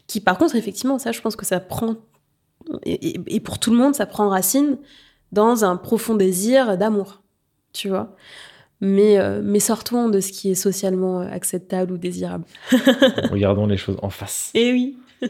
Qui, 0.05 0.21
par 0.21 0.37
contre, 0.37 0.55
effectivement, 0.55 0.99
ça, 0.99 1.11
je 1.11 1.21
pense 1.21 1.35
que 1.35 1.43
ça 1.47 1.59
prend. 1.59 1.95
Et 2.85 3.39
pour 3.39 3.57
tout 3.57 3.71
le 3.71 3.77
monde, 3.77 3.95
ça 3.95 4.05
prend 4.05 4.29
racine 4.29 4.77
dans 5.31 5.65
un 5.65 5.75
profond 5.75 6.13
désir 6.13 6.77
d'amour. 6.77 7.23
Tu 7.73 7.89
vois? 7.89 8.15
Mais, 8.81 9.19
euh, 9.19 9.41
mais 9.43 9.59
sortons 9.59 10.09
de 10.09 10.19
ce 10.19 10.31
qui 10.31 10.51
est 10.51 10.55
socialement 10.55 11.19
acceptable 11.19 11.93
ou 11.93 11.97
désirable. 11.97 12.45
Regardons 13.31 13.67
les 13.67 13.77
choses 13.77 13.97
en 14.01 14.09
face. 14.09 14.51
Et 14.53 14.71
oui. 14.71 14.97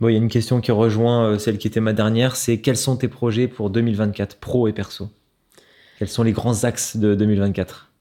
Bon, 0.00 0.08
il 0.08 0.14
y 0.14 0.16
a 0.16 0.18
une 0.18 0.28
question 0.28 0.60
qui 0.60 0.72
rejoint 0.72 1.24
euh, 1.24 1.38
celle 1.38 1.56
qui 1.56 1.68
était 1.68 1.80
ma 1.80 1.92
dernière, 1.92 2.34
c'est 2.34 2.60
quels 2.60 2.76
sont 2.76 2.96
tes 2.96 3.06
projets 3.06 3.46
pour 3.46 3.70
2024, 3.70 4.38
pro 4.38 4.66
et 4.66 4.72
perso? 4.72 5.08
Quels 6.00 6.08
sont 6.08 6.24
les 6.24 6.32
grands 6.32 6.64
axes 6.64 6.96
de 6.96 7.14
2024 7.14 7.92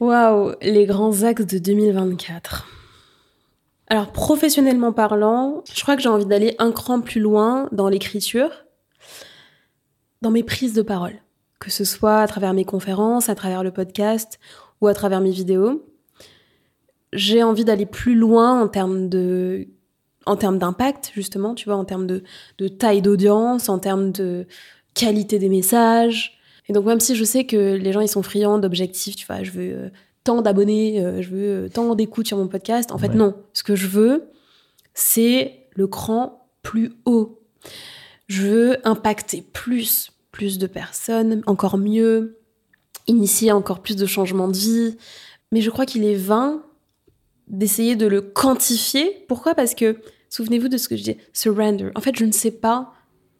Waouh, 0.00 0.54
les 0.62 0.86
grands 0.86 1.24
axes 1.24 1.44
de 1.44 1.58
2024. 1.58 2.66
Alors, 3.88 4.12
professionnellement 4.12 4.94
parlant, 4.94 5.62
je 5.74 5.82
crois 5.82 5.94
que 5.94 6.02
j'ai 6.02 6.08
envie 6.08 6.24
d'aller 6.24 6.54
un 6.58 6.72
cran 6.72 7.02
plus 7.02 7.20
loin 7.20 7.68
dans 7.70 7.90
l'écriture, 7.90 8.64
dans 10.22 10.30
mes 10.30 10.42
prises 10.42 10.72
de 10.72 10.82
parole. 10.82 11.20
Que 11.60 11.70
ce 11.70 11.84
soit 11.84 12.18
à 12.20 12.26
travers 12.26 12.52
mes 12.54 12.64
conférences, 12.64 13.28
à 13.28 13.34
travers 13.34 13.62
le 13.62 13.70
podcast 13.70 14.40
ou 14.80 14.88
à 14.88 14.94
travers 14.94 15.20
mes 15.20 15.30
vidéos. 15.30 15.86
J'ai 17.12 17.42
envie 17.42 17.64
d'aller 17.64 17.86
plus 17.86 18.14
loin 18.14 18.60
en 18.62 18.68
termes 18.68 19.08
de 19.08 19.68
en 20.26 20.36
termes 20.36 20.58
d'impact, 20.58 21.12
justement, 21.14 21.54
tu 21.54 21.64
vois, 21.64 21.76
en 21.76 21.84
termes 21.84 22.06
de, 22.06 22.22
de 22.58 22.68
taille 22.68 23.02
d'audience, 23.02 23.68
en 23.68 23.78
termes 23.78 24.12
de 24.12 24.46
qualité 24.94 25.38
des 25.38 25.48
messages. 25.48 26.38
Et 26.68 26.72
donc, 26.72 26.84
même 26.84 27.00
si 27.00 27.16
je 27.16 27.24
sais 27.24 27.46
que 27.46 27.74
les 27.74 27.92
gens, 27.92 28.00
ils 28.00 28.08
sont 28.08 28.22
friands 28.22 28.58
d'objectifs, 28.58 29.16
tu 29.16 29.26
vois, 29.26 29.42
je 29.42 29.50
veux 29.50 29.72
euh, 29.72 29.88
tant 30.22 30.42
d'abonnés, 30.42 31.00
euh, 31.02 31.22
je 31.22 31.30
veux 31.30 31.64
euh, 31.64 31.68
tant 31.68 31.94
d'écoutes 31.94 32.26
sur 32.26 32.36
mon 32.36 32.48
podcast. 32.48 32.92
En 32.92 32.98
fait, 32.98 33.08
Ouais. 33.08 33.14
non. 33.16 33.34
Ce 33.54 33.62
que 33.62 33.74
je 33.74 33.86
veux, 33.88 34.30
c'est 34.94 35.66
le 35.74 35.86
cran 35.86 36.46
plus 36.62 36.92
haut. 37.06 37.40
Je 38.28 38.42
veux 38.46 38.76
impacter 38.86 39.42
plus, 39.42 40.12
plus 40.32 40.58
de 40.58 40.66
personnes, 40.66 41.42
encore 41.46 41.78
mieux, 41.78 42.38
initier 43.06 43.52
encore 43.52 43.80
plus 43.80 43.96
de 43.96 44.06
changements 44.06 44.48
de 44.48 44.56
vie. 44.56 44.96
Mais 45.52 45.60
je 45.60 45.70
crois 45.70 45.86
qu'il 45.86 46.04
est 46.04 46.14
vain 46.14 46.62
d'essayer 47.48 47.96
de 47.96 48.06
le 48.06 48.20
quantifier. 48.20 49.24
Pourquoi? 49.28 49.54
Parce 49.54 49.74
que, 49.74 49.96
souvenez-vous 50.28 50.68
de 50.68 50.76
ce 50.76 50.88
que 50.88 50.96
je 50.96 51.02
dis, 51.02 51.16
surrender. 51.32 51.90
En 51.94 52.00
fait, 52.00 52.16
je 52.16 52.24
ne 52.24 52.32
sais 52.32 52.52
pas 52.52 52.92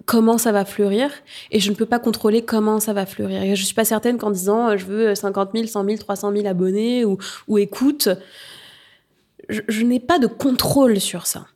comment 0.06 0.38
ça 0.38 0.50
va 0.50 0.64
fleurir 0.64 1.10
et 1.52 1.60
je 1.60 1.70
ne 1.70 1.76
peux 1.76 1.86
pas 1.86 2.00
contrôler 2.00 2.42
comment 2.44 2.80
ça 2.80 2.92
va 2.92 3.06
fleurir. 3.06 3.54
Je 3.54 3.64
suis 3.64 3.74
pas 3.74 3.84
certaine 3.84 4.18
qu'en 4.18 4.30
disant 4.30 4.70
euh, 4.70 4.76
je 4.76 4.86
veux 4.86 5.14
50 5.14 5.50
000, 5.54 5.66
100 5.66 5.84
000, 5.84 5.96
300 5.98 6.32
000 6.32 6.46
abonnés 6.46 7.04
ou, 7.04 7.18
ou 7.46 7.58
écoute, 7.58 8.08
je 9.48 9.82
n'ai 9.82 10.00
pas 10.00 10.18
de 10.18 10.26
contrôle 10.26 10.98
sur 11.00 11.26
ça. 11.26 11.46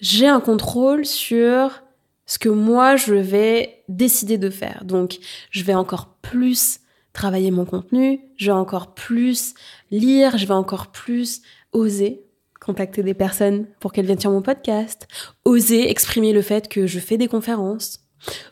J'ai 0.00 0.28
un 0.28 0.40
contrôle 0.40 1.04
sur 1.04 1.82
ce 2.28 2.38
que 2.38 2.48
moi 2.48 2.94
je 2.94 3.14
vais 3.14 3.82
décider 3.88 4.38
de 4.38 4.50
faire. 4.50 4.84
Donc, 4.84 5.18
je 5.50 5.64
vais 5.64 5.74
encore 5.74 6.14
plus 6.22 6.78
travailler 7.12 7.50
mon 7.50 7.64
contenu, 7.64 8.20
je 8.36 8.46
vais 8.46 8.56
encore 8.56 8.94
plus 8.94 9.54
lire, 9.90 10.38
je 10.38 10.46
vais 10.46 10.54
encore 10.54 10.88
plus 10.88 11.42
oser 11.72 12.22
contacter 12.60 13.02
des 13.02 13.14
personnes 13.14 13.66
pour 13.80 13.92
qu'elles 13.92 14.04
viennent 14.04 14.20
sur 14.20 14.30
mon 14.30 14.42
podcast, 14.42 15.08
oser 15.44 15.90
exprimer 15.90 16.32
le 16.32 16.42
fait 16.42 16.68
que 16.68 16.86
je 16.86 17.00
fais 17.00 17.16
des 17.16 17.28
conférences, 17.28 18.00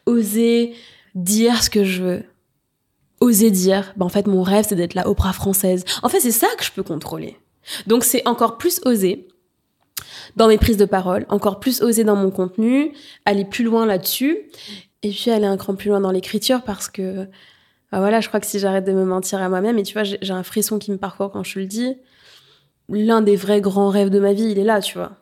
oser 0.06 0.74
dire 1.14 1.62
ce 1.62 1.68
que 1.68 1.84
je 1.84 2.02
veux, 2.02 2.24
oser 3.20 3.50
dire, 3.50 3.92
bah 3.96 4.06
en 4.06 4.08
fait 4.08 4.26
mon 4.26 4.42
rêve 4.42 4.64
c'est 4.66 4.74
d'être 4.74 4.94
la 4.94 5.06
Oprah 5.06 5.34
française. 5.34 5.84
En 6.02 6.08
fait 6.08 6.20
c'est 6.20 6.32
ça 6.32 6.48
que 6.56 6.64
je 6.64 6.72
peux 6.72 6.82
contrôler. 6.82 7.36
Donc 7.86 8.04
c'est 8.04 8.26
encore 8.26 8.56
plus 8.56 8.80
oser 8.86 9.28
dans 10.34 10.48
mes 10.48 10.58
prises 10.58 10.76
de 10.76 10.84
parole, 10.84 11.26
encore 11.28 11.60
plus 11.60 11.82
oser 11.82 12.04
dans 12.04 12.16
mon 12.16 12.30
contenu, 12.30 12.92
aller 13.24 13.44
plus 13.44 13.64
loin 13.64 13.86
là-dessus, 13.86 14.38
et 15.02 15.10
puis 15.10 15.30
aller 15.30 15.46
un 15.46 15.56
cran 15.56 15.74
plus 15.74 15.90
loin 15.90 16.00
dans 16.00 16.10
l'écriture 16.10 16.62
parce 16.62 16.88
que 16.88 17.28
bah 17.92 18.00
voilà, 18.00 18.20
je 18.20 18.28
crois 18.28 18.40
que 18.40 18.46
si 18.46 18.58
j'arrête 18.58 18.84
de 18.84 18.92
me 18.92 19.04
mentir 19.04 19.40
à 19.40 19.48
moi-même, 19.48 19.78
et 19.78 19.82
tu 19.82 19.92
vois, 19.92 20.02
j'ai 20.02 20.32
un 20.32 20.42
frisson 20.42 20.78
qui 20.78 20.90
me 20.90 20.96
parcourt 20.96 21.30
quand 21.30 21.44
je 21.44 21.60
le 21.60 21.66
dis, 21.66 21.96
l'un 22.88 23.22
des 23.22 23.36
vrais 23.36 23.60
grands 23.60 23.90
rêves 23.90 24.10
de 24.10 24.18
ma 24.18 24.32
vie, 24.32 24.46
il 24.50 24.58
est 24.58 24.64
là, 24.64 24.80
tu 24.80 24.98
vois. 24.98 25.12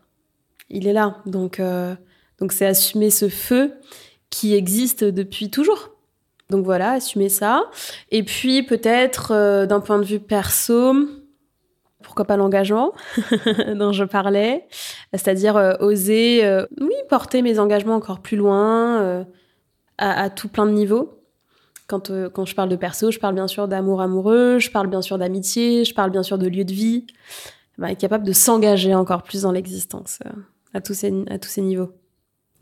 Il 0.70 0.86
est 0.86 0.92
là. 0.92 1.18
Donc, 1.26 1.60
euh, 1.60 1.94
donc 2.40 2.52
c'est 2.52 2.66
assumer 2.66 3.10
ce 3.10 3.28
feu 3.28 3.74
qui 4.30 4.54
existe 4.54 5.04
depuis 5.04 5.50
toujours. 5.50 5.90
Donc 6.50 6.64
voilà, 6.64 6.92
assumer 6.92 7.28
ça. 7.28 7.70
Et 8.10 8.22
puis 8.22 8.62
peut-être 8.62 9.32
euh, 9.32 9.66
d'un 9.66 9.80
point 9.80 9.98
de 9.98 10.04
vue 10.04 10.20
perso, 10.20 10.94
pourquoi 12.04 12.24
pas 12.24 12.36
l'engagement 12.36 12.92
dont 13.74 13.92
je 13.92 14.04
parlais, 14.04 14.66
c'est-à-dire 15.12 15.56
euh, 15.56 15.74
oser, 15.80 16.44
euh, 16.44 16.66
oui, 16.80 16.94
porter 17.08 17.42
mes 17.42 17.58
engagements 17.58 17.96
encore 17.96 18.20
plus 18.20 18.36
loin, 18.36 19.00
euh, 19.00 19.24
à, 19.98 20.30
tout 20.30 20.48
plein 20.48 20.66
de 20.66 20.72
niveaux. 20.72 21.20
Quand, 21.86 22.10
quand 22.32 22.44
je 22.44 22.54
parle 22.54 22.68
de 22.68 22.76
perso, 22.76 23.10
je 23.10 23.18
parle 23.18 23.34
bien 23.34 23.48
sûr 23.48 23.68
d'amour 23.68 24.00
amoureux, 24.00 24.58
je 24.58 24.70
parle 24.70 24.86
bien 24.86 25.02
sûr 25.02 25.18
d'amitié, 25.18 25.84
je 25.84 25.94
parle 25.94 26.10
bien 26.10 26.22
sûr 26.22 26.38
de 26.38 26.46
lieu 26.46 26.64
de 26.64 26.72
vie. 26.72 27.06
Bah, 27.76 27.90
être 27.90 27.98
capable 27.98 28.24
de 28.24 28.32
s'engager 28.32 28.94
encore 28.94 29.22
plus 29.22 29.42
dans 29.42 29.52
l'existence 29.52 30.20
à, 30.72 30.80
tous 30.80 30.94
ces, 30.94 31.12
à 31.28 31.38
tous 31.38 31.48
ces 31.48 31.60
niveaux. 31.60 31.90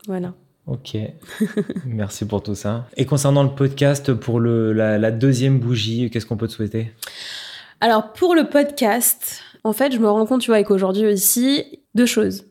Voilà. 0.07 0.33
Ok, 0.65 0.97
merci 1.85 2.25
pour 2.25 2.41
tout 2.41 2.55
ça. 2.55 2.87
Et 2.97 3.05
concernant 3.05 3.43
le 3.43 3.53
podcast, 3.53 4.13
pour 4.13 4.39
le, 4.39 4.73
la, 4.73 4.97
la 4.97 5.11
deuxième 5.11 5.59
bougie, 5.59 6.09
qu'est-ce 6.09 6.25
qu'on 6.25 6.37
peut 6.37 6.47
te 6.47 6.53
souhaiter? 6.53 6.91
Alors 7.83 8.13
pour 8.13 8.33
le 8.33 8.45
podcast, 8.45 9.41
en 9.65 9.73
fait, 9.73 9.91
je 9.91 9.99
me 9.99 10.09
rends 10.09 10.25
compte, 10.25 10.39
tu 10.39 10.47
vois, 10.47 10.55
avec 10.55 10.71
aujourd'hui 10.71 11.05
aussi, 11.05 11.81
deux 11.95 12.05
choses. 12.05 12.45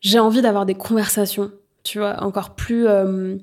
J'ai 0.00 0.18
envie 0.18 0.42
d'avoir 0.42 0.66
des 0.66 0.74
conversations, 0.74 1.52
tu 1.84 1.98
vois, 1.98 2.20
encore 2.24 2.56
plus, 2.56 2.88
euh, 2.88 3.36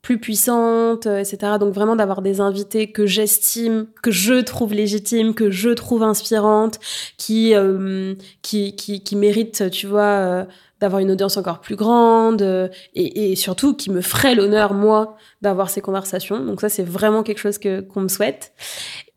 plus 0.00 0.20
puissantes, 0.20 1.08
euh, 1.08 1.18
etc. 1.18 1.54
Donc 1.58 1.74
vraiment 1.74 1.96
d'avoir 1.96 2.22
des 2.22 2.40
invités 2.40 2.92
que 2.92 3.04
j'estime, 3.04 3.88
que 4.00 4.12
je 4.12 4.34
trouve 4.42 4.74
légitimes, 4.74 5.34
que 5.34 5.50
je 5.50 5.70
trouve 5.70 6.04
inspirantes, 6.04 6.78
qui, 7.16 7.56
euh, 7.56 8.14
qui, 8.42 8.76
qui, 8.76 9.02
qui 9.02 9.16
méritent, 9.16 9.72
tu 9.72 9.88
vois, 9.88 10.46
d'avoir 10.80 11.00
une 11.00 11.10
audience 11.10 11.36
encore 11.36 11.60
plus 11.60 11.76
grande 11.76 12.42
euh, 12.42 12.68
et, 12.94 13.36
surtout 13.36 13.74
qui 13.74 13.90
me 13.90 14.00
ferait 14.00 14.34
l'honneur, 14.34 14.74
moi, 14.74 15.16
d'avoir 15.42 15.70
ces 15.70 15.80
conversations. 15.80 16.44
Donc 16.44 16.60
ça, 16.60 16.68
c'est 16.68 16.82
vraiment 16.82 17.22
quelque 17.22 17.38
chose 17.38 17.58
que 17.58 17.80
qu'on 17.80 18.00
me 18.00 18.08
souhaite. 18.08 18.52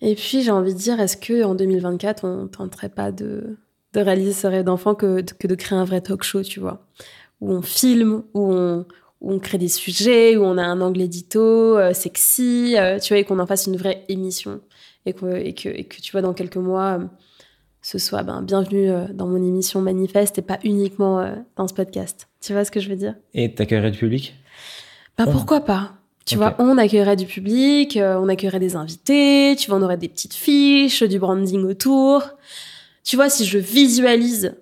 Et 0.01 0.15
puis 0.15 0.41
j'ai 0.43 0.51
envie 0.51 0.73
de 0.73 0.79
dire, 0.79 0.99
est-ce 0.99 1.17
que 1.17 1.43
en 1.43 1.55
2024, 1.55 2.25
on 2.25 2.47
tenterait 2.47 2.89
pas 2.89 3.11
de, 3.11 3.57
de 3.93 3.99
réaliser 3.99 4.33
ce 4.33 4.47
rêve 4.47 4.63
d'enfant 4.63 4.95
que, 4.95 5.21
que 5.21 5.47
de 5.47 5.55
créer 5.55 5.77
un 5.77 5.85
vrai 5.85 6.01
talk 6.01 6.23
show, 6.23 6.43
tu 6.43 6.59
vois, 6.59 6.85
où 7.41 7.51
on 7.51 7.61
filme, 7.61 8.23
où 8.33 8.53
on, 8.53 8.85
où 9.21 9.31
on 9.33 9.39
crée 9.39 9.57
des 9.57 9.67
sujets, 9.67 10.37
où 10.37 10.43
on 10.43 10.57
a 10.57 10.63
un 10.63 10.81
angle 10.81 11.01
édito 11.01 11.41
euh, 11.77 11.93
sexy, 11.93 12.75
euh, 12.77 12.99
tu 12.99 13.13
vois, 13.13 13.19
et 13.19 13.23
qu'on 13.23 13.39
en 13.39 13.47
fasse 13.47 13.67
une 13.67 13.77
vraie 13.77 14.05
émission, 14.09 14.61
et 15.05 15.13
que, 15.13 15.35
et 15.35 15.53
que, 15.53 15.69
et 15.69 15.85
que 15.85 15.99
tu 16.01 16.11
vois, 16.11 16.21
dans 16.21 16.33
quelques 16.33 16.57
mois, 16.57 16.99
ce 17.87 17.99
soit 17.99 18.23
ben, 18.23 18.41
bienvenue 18.41 18.89
euh, 18.89 19.05
dans 19.13 19.27
mon 19.27 19.37
émission 19.37 19.79
manifeste 19.79 20.37
et 20.39 20.41
pas 20.41 20.59
uniquement 20.65 21.21
euh, 21.21 21.35
dans 21.55 21.69
ce 21.69 21.73
podcast. 21.73 22.27
Tu 22.41 22.51
vois 22.51 22.65
ce 22.65 22.71
que 22.71 22.81
je 22.81 22.89
veux 22.89 22.97
dire? 22.97 23.15
Et 23.33 23.53
t'accueillerais 23.53 23.91
le 23.91 23.95
public? 23.95 24.35
Ben 25.17 25.25
pourquoi 25.25 25.61
pas? 25.61 25.93
Tu 26.25 26.35
vois, 26.35 26.57
on 26.59 26.77
accueillerait 26.77 27.15
du 27.15 27.25
public, 27.25 27.95
euh, 27.95 28.19
on 28.19 28.27
accueillerait 28.27 28.59
des 28.59 28.75
invités, 28.75 29.55
tu 29.57 29.69
vois, 29.69 29.79
on 29.79 29.81
aurait 29.81 29.95
des 29.95 30.09
petites 30.09 30.33
fiches, 30.33 31.01
du 31.03 31.17
branding 31.17 31.63
autour. 31.63 32.23
Tu 33.05 33.15
vois, 33.15 33.29
si 33.29 33.45
je 33.45 33.57
visualise 33.57 34.53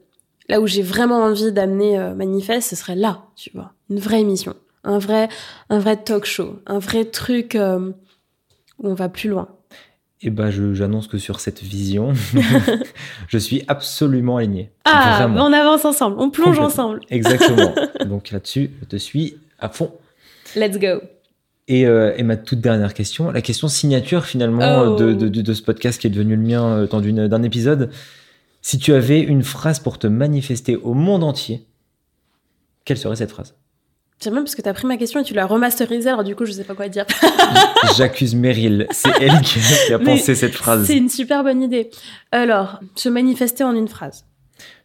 là 0.47 0.61
où 0.61 0.67
j'ai 0.67 0.83
vraiment 0.83 1.23
envie 1.23 1.51
d'amener 1.51 1.97
euh, 1.97 2.13
Manifeste, 2.13 2.69
ce 2.69 2.75
serait 2.75 2.95
là, 2.95 3.23
tu 3.35 3.49
vois, 3.55 3.73
une 3.89 3.97
vraie 3.97 4.21
émission, 4.21 4.53
un 4.83 4.99
vrai, 4.99 5.29
un 5.71 5.79
vrai 5.79 5.97
talk 5.97 6.25
show, 6.25 6.59
un 6.67 6.77
vrai 6.77 7.05
truc 7.05 7.55
euh, 7.55 7.91
où 8.77 8.87
on 8.87 8.93
va 8.93 9.09
plus 9.09 9.29
loin. 9.29 9.47
Et 10.27 10.31
bah, 10.31 10.49
je- 10.49 10.73
j'annonce 10.73 11.07
que 11.07 11.19
sur 11.19 11.39
cette 11.39 11.61
vision, 11.61 12.13
je 13.27 13.37
suis 13.37 13.63
absolument 13.67 14.37
aligné. 14.37 14.71
Ah, 14.83 15.17
Vraiment. 15.21 15.45
on 15.45 15.53
avance 15.53 15.85
ensemble, 15.85 16.15
on 16.19 16.31
plonge 16.31 16.57
ensemble. 16.59 16.99
Exactement. 17.11 17.73
Donc 18.05 18.31
là-dessus, 18.31 18.71
je 18.81 18.85
te 18.85 18.95
suis 18.97 19.37
à 19.59 19.69
fond. 19.69 19.91
Let's 20.55 20.79
go. 20.79 21.01
Et, 21.67 21.85
euh, 21.85 22.13
et 22.17 22.23
ma 22.23 22.37
toute 22.37 22.59
dernière 22.59 22.93
question, 22.95 23.29
la 23.31 23.41
question 23.41 23.67
signature 23.67 24.25
finalement 24.25 24.81
Oh. 24.81 24.95
de, 24.95 25.13
de- 25.13 25.29
de- 25.29 25.41
de 25.41 25.53
ce 25.53 25.61
podcast 25.61 26.01
qui 26.01 26.07
est 26.07 26.11
devenu 26.11 26.35
le 26.35 26.41
mien 26.41 26.63
euh, 26.65 26.87
dans 26.87 27.01
d'une- 27.01 27.27
d'un 27.27 27.43
épisode. 27.43 27.91
Si 28.63 28.79
tu 28.79 28.93
avais 28.93 29.19
une 29.21 29.43
phrase 29.43 29.79
pour 29.79 29.99
te 29.99 30.07
manifester 30.07 30.75
au 30.75 30.95
monde 30.95 31.23
entier, 31.23 31.65
quelle 32.83 32.97
serait 32.97 33.15
cette 33.17 33.31
phrase? 33.31 33.53
J'aime 34.21 34.33
bien 34.33 34.43
parce 34.43 34.55
que 34.55 34.61
t'as 34.61 34.73
pris 34.73 34.87
ma 34.87 34.97
question 34.97 35.19
et 35.19 35.23
tu 35.23 35.33
l'as 35.33 35.45
remasterisée, 35.45 36.09
alors 36.09 36.23
du 36.23 36.35
coup, 36.35 36.45
je 36.45 36.51
sais 36.53 36.63
pas 36.63 36.73
quoi 36.73 36.87
dire. 36.87 37.05
J'accuse 37.97 38.33
Meryl, 38.33 38.87
c'est 38.91 39.11
elle 39.19 39.41
qui, 39.41 39.59
a 39.93 39.97
Mais 39.97 40.05
pensé 40.05 40.35
cette 40.35 40.53
phrase. 40.55 40.85
C'est 40.87 40.97
une 40.97 41.09
super 41.09 41.43
bonne 41.43 41.61
idée. 41.61 41.89
Alors, 42.31 42.79
se 42.95 43.09
manifester 43.09 43.63
en 43.65 43.75
une 43.75 43.87
phrase. 43.89 44.25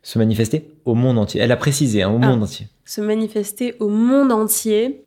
Se 0.02 0.18
manifester 0.18 0.72
au 0.84 0.94
monde 0.94 1.16
entier. 1.18 1.40
Elle 1.40 1.52
a 1.52 1.56
précisé, 1.56 2.02
hein, 2.02 2.10
au 2.10 2.16
Ah. 2.20 2.26
monde 2.26 2.42
entier. 2.42 2.66
Se 2.84 3.00
manifester 3.00 3.76
au 3.78 3.88
monde 3.88 4.32
entier. 4.32 5.04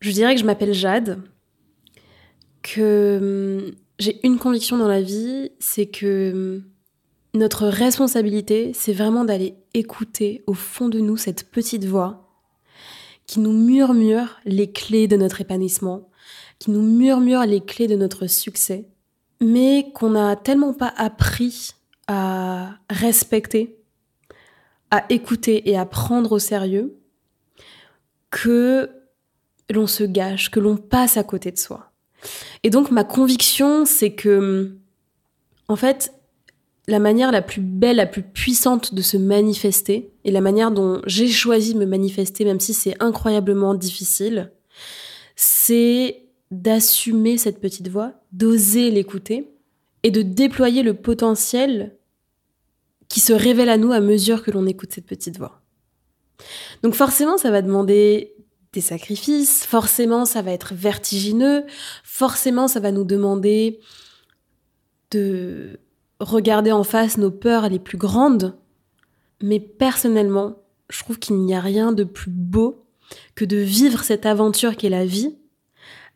Je 0.00 0.10
dirais 0.10 0.34
que 0.34 0.40
je 0.40 0.46
m'appelle 0.46 0.72
Jade, 0.72 1.18
que 2.62 3.62
hum, 3.66 3.72
j'ai 3.98 4.18
une 4.26 4.38
conviction 4.38 4.78
dans 4.78 4.88
la 4.88 5.02
vie, 5.02 5.50
c'est 5.58 5.86
que 5.86 6.32
hum, 6.32 6.62
notre 7.34 7.66
responsabilité, 7.66 8.72
c'est 8.74 8.92
vraiment 8.94 9.24
d'aller 9.24 9.54
écouter 9.74 10.42
au 10.46 10.54
fond 10.54 10.88
de 10.88 11.00
nous 11.00 11.16
cette 11.18 11.50
petite 11.50 11.84
voix 11.84 12.25
qui 13.26 13.40
nous 13.40 13.52
murmure 13.52 14.36
les 14.44 14.70
clés 14.70 15.08
de 15.08 15.16
notre 15.16 15.40
épanouissement, 15.40 16.08
qui 16.58 16.70
nous 16.70 16.82
murmure 16.82 17.44
les 17.44 17.60
clés 17.60 17.86
de 17.86 17.96
notre 17.96 18.26
succès, 18.26 18.88
mais 19.40 19.90
qu'on 19.94 20.10
n'a 20.10 20.36
tellement 20.36 20.72
pas 20.72 20.92
appris 20.96 21.72
à 22.08 22.78
respecter, 22.88 23.76
à 24.90 25.04
écouter 25.08 25.68
et 25.68 25.76
à 25.76 25.84
prendre 25.84 26.32
au 26.32 26.38
sérieux 26.38 26.96
que 28.30 28.90
l'on 29.70 29.86
se 29.86 30.04
gâche, 30.04 30.50
que 30.50 30.60
l'on 30.60 30.76
passe 30.76 31.16
à 31.16 31.24
côté 31.24 31.50
de 31.50 31.58
soi. 31.58 31.90
Et 32.62 32.70
donc 32.70 32.90
ma 32.90 33.04
conviction, 33.04 33.84
c'est 33.84 34.12
que, 34.12 34.76
en 35.68 35.76
fait, 35.76 36.12
la 36.88 36.98
manière 36.98 37.32
la 37.32 37.42
plus 37.42 37.60
belle, 37.60 37.96
la 37.96 38.06
plus 38.06 38.22
puissante 38.22 38.94
de 38.94 39.02
se 39.02 39.16
manifester, 39.16 40.12
et 40.24 40.30
la 40.30 40.40
manière 40.40 40.70
dont 40.70 41.02
j'ai 41.06 41.28
choisi 41.28 41.74
de 41.74 41.78
me 41.78 41.86
manifester, 41.86 42.44
même 42.44 42.60
si 42.60 42.74
c'est 42.74 42.94
incroyablement 43.02 43.74
difficile, 43.74 44.52
c'est 45.34 46.22
d'assumer 46.50 47.38
cette 47.38 47.60
petite 47.60 47.88
voix, 47.88 48.14
d'oser 48.32 48.90
l'écouter, 48.90 49.50
et 50.02 50.10
de 50.12 50.22
déployer 50.22 50.84
le 50.84 50.94
potentiel 50.94 51.96
qui 53.08 53.20
se 53.20 53.32
révèle 53.32 53.68
à 53.68 53.76
nous 53.76 53.90
à 53.90 54.00
mesure 54.00 54.42
que 54.42 54.52
l'on 54.52 54.66
écoute 54.66 54.92
cette 54.92 55.06
petite 55.06 55.38
voix. 55.38 55.62
Donc 56.82 56.94
forcément, 56.94 57.38
ça 57.38 57.50
va 57.50 57.62
demander 57.62 58.34
des 58.72 58.80
sacrifices, 58.80 59.64
forcément, 59.64 60.24
ça 60.24 60.42
va 60.42 60.52
être 60.52 60.74
vertigineux, 60.74 61.64
forcément, 62.04 62.68
ça 62.68 62.78
va 62.78 62.92
nous 62.92 63.04
demander 63.04 63.80
de 65.10 65.80
regarder 66.20 66.72
en 66.72 66.84
face 66.84 67.18
nos 67.18 67.30
peurs 67.30 67.68
les 67.68 67.78
plus 67.78 67.98
grandes. 67.98 68.56
Mais 69.42 69.60
personnellement, 69.60 70.56
je 70.88 71.02
trouve 71.02 71.18
qu'il 71.18 71.36
n'y 71.36 71.54
a 71.54 71.60
rien 71.60 71.92
de 71.92 72.04
plus 72.04 72.30
beau 72.30 72.84
que 73.34 73.44
de 73.44 73.56
vivre 73.56 74.02
cette 74.02 74.26
aventure 74.26 74.76
qu'est 74.76 74.88
la 74.88 75.04
vie 75.04 75.36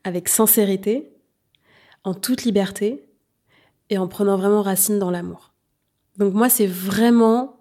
avec 0.04 0.28
sincérité, 0.28 1.12
en 2.04 2.14
toute 2.14 2.44
liberté 2.44 3.04
et 3.90 3.98
en 3.98 4.08
prenant 4.08 4.36
vraiment 4.36 4.62
racine 4.62 4.98
dans 4.98 5.10
l'amour. 5.10 5.52
Donc 6.16 6.34
moi, 6.34 6.48
c'est 6.48 6.66
vraiment 6.66 7.60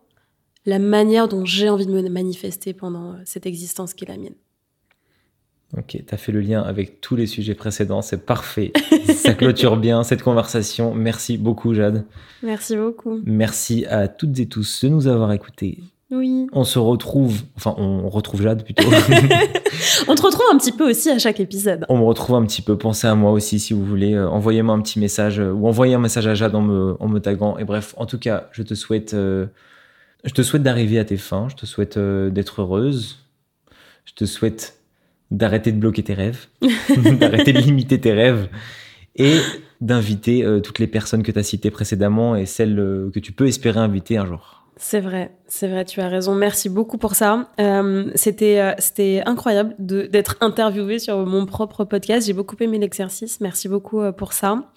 la 0.66 0.80
manière 0.80 1.28
dont 1.28 1.46
j'ai 1.46 1.70
envie 1.70 1.86
de 1.86 1.92
me 1.92 2.08
manifester 2.08 2.74
pendant 2.74 3.14
euh, 3.14 3.22
cette 3.26 3.46
existence 3.46 3.94
qui 3.94 4.06
est 4.06 4.08
la 4.08 4.18
mienne. 4.18 4.36
Ok, 5.78 6.04
tu 6.08 6.14
as 6.14 6.18
fait 6.18 6.32
le 6.32 6.42
lien 6.42 6.62
avec 6.64 7.00
tous 7.00 7.16
les 7.16 7.28
sujets 7.28 7.54
précédents, 7.54 8.02
c'est 8.02 8.26
parfait. 8.26 8.74
Ça 9.16 9.34
clôture 9.34 9.78
bien 9.78 10.04
cette 10.04 10.24
conversation. 10.24 10.96
Merci 10.96 11.38
beaucoup, 11.38 11.76
Jade. 11.76 12.06
Merci 12.42 12.76
beaucoup. 12.76 13.20
Merci 13.26 13.86
à 13.86 14.08
toutes 14.08 14.40
et 14.40 14.48
tous 14.48 14.84
de 14.84 14.90
nous 14.90 15.08
avoir 15.08 15.32
écoutés. 15.32 15.78
Oui. 16.10 16.48
On 16.54 16.64
se 16.64 16.80
retrouve, 16.80 17.44
enfin, 17.56 17.76
on 17.78 18.10
retrouve 18.10 18.42
Jade 18.42 18.64
plutôt. 18.64 18.84
On 20.08 20.16
te 20.16 20.22
retrouve 20.22 20.46
un 20.52 20.58
petit 20.58 20.72
peu 20.72 20.90
aussi 20.90 21.10
à 21.10 21.20
chaque 21.20 21.40
épisode. 21.40 21.86
on 21.88 21.98
me 21.98 22.04
retrouve 22.04 22.36
un 22.36 22.46
petit 22.46 22.62
peu. 22.62 22.78
Pensez 22.78 23.08
à 23.08 23.14
moi 23.14 23.32
aussi 23.32 23.60
si 23.60 23.74
vous 23.74 23.86
voulez. 23.86 24.16
Euh, 24.16 24.28
Envoyez-moi 24.28 24.74
un 24.74 24.82
petit 24.82 25.00
message 25.00 25.40
euh, 25.40 25.52
ou 25.52 25.68
envoyez 25.68 25.94
un 25.94 26.00
message 26.00 26.26
à 26.26 26.34
Jade 26.34 26.56
en 26.56 26.62
me, 26.62 26.96
en 27.00 27.08
me 27.08 27.20
taguant. 27.20 27.58
Et 27.60 27.64
bref, 27.64 27.94
en 27.98 28.06
tout 28.06 28.18
cas, 28.18 28.50
je 28.52 28.64
te 28.64 28.74
souhaite, 28.74 29.14
euh, 29.14 29.46
je 30.24 30.34
te 30.34 30.42
souhaite 30.42 30.64
d'arriver 30.64 30.98
à 30.98 31.06
tes 31.06 31.18
fins. 31.18 31.48
Je 31.50 31.56
te 31.56 31.66
souhaite 31.68 32.00
d'être 32.00 32.62
heureuse. 32.62 33.20
Je 34.06 34.14
te 34.14 34.26
souhaite 34.26 34.79
d'arrêter 35.32 35.72
de 35.72 35.78
bloquer 35.78 36.04
tes 36.04 36.14
rêves, 36.14 36.48
d'arrêter 37.20 37.54
de 37.54 37.60
limiter 37.60 38.00
tes 38.00 38.14
rêves 38.14 38.50
et 39.16 39.38
d'inviter 39.82 40.44
euh, 40.44 40.60
toutes 40.60 40.80
les 40.80 40.88
personnes 40.88 41.24
que 41.24 41.32
tu 41.32 41.40
as 41.40 41.44
citées 41.44 41.72
précédemment 41.72 42.36
et 42.36 42.46
celles 42.46 42.80
euh, 42.80 43.12
que 43.14 43.20
tu 43.20 43.32
peux 43.32 43.48
espérer 43.48 43.80
inviter 43.80 44.18
un 44.18 44.26
jour. 44.26 44.64
C'est 44.82 45.02
vrai, 45.02 45.32
c'est 45.48 45.68
vrai, 45.68 45.84
tu 45.84 46.00
as 46.00 46.08
raison. 46.08 46.36
Merci 46.36 46.70
beaucoup 46.70 46.98
pour 46.98 47.14
ça. 47.16 47.50
Euh, 47.60 48.10
c'était, 48.16 48.76
c'était 48.78 49.22
incroyable 49.26 49.76
d'être 49.78 50.38
interviewée 50.40 51.00
sur 51.00 51.18
mon 51.26 51.46
propre 51.46 51.84
podcast. 51.84 52.28
J'ai 52.28 52.34
beaucoup 52.34 52.56
aimé 52.62 52.80
l'exercice. 52.80 53.42
Merci 53.42 53.68
beaucoup 53.68 54.02
pour 54.14 54.32
ça. 54.32 54.72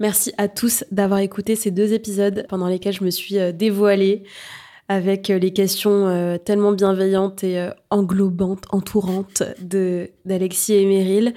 Merci 0.00 0.34
à 0.36 0.48
tous 0.48 0.84
d'avoir 0.92 1.20
écouté 1.20 1.56
ces 1.56 1.70
deux 1.70 1.94
épisodes 1.94 2.44
pendant 2.50 2.66
lesquels 2.66 2.92
je 2.92 3.02
me 3.02 3.10
suis 3.10 3.36
dévoilée 3.54 4.24
avec 4.88 5.28
les 5.28 5.52
questions 5.54 6.38
tellement 6.44 6.72
bienveillantes 6.72 7.42
et 7.42 7.70
englobantes, 7.90 8.64
entourantes 8.70 9.42
de 9.60 10.10
d'Alexis 10.24 10.74
et 10.74 10.86
Meryl. 10.86 11.32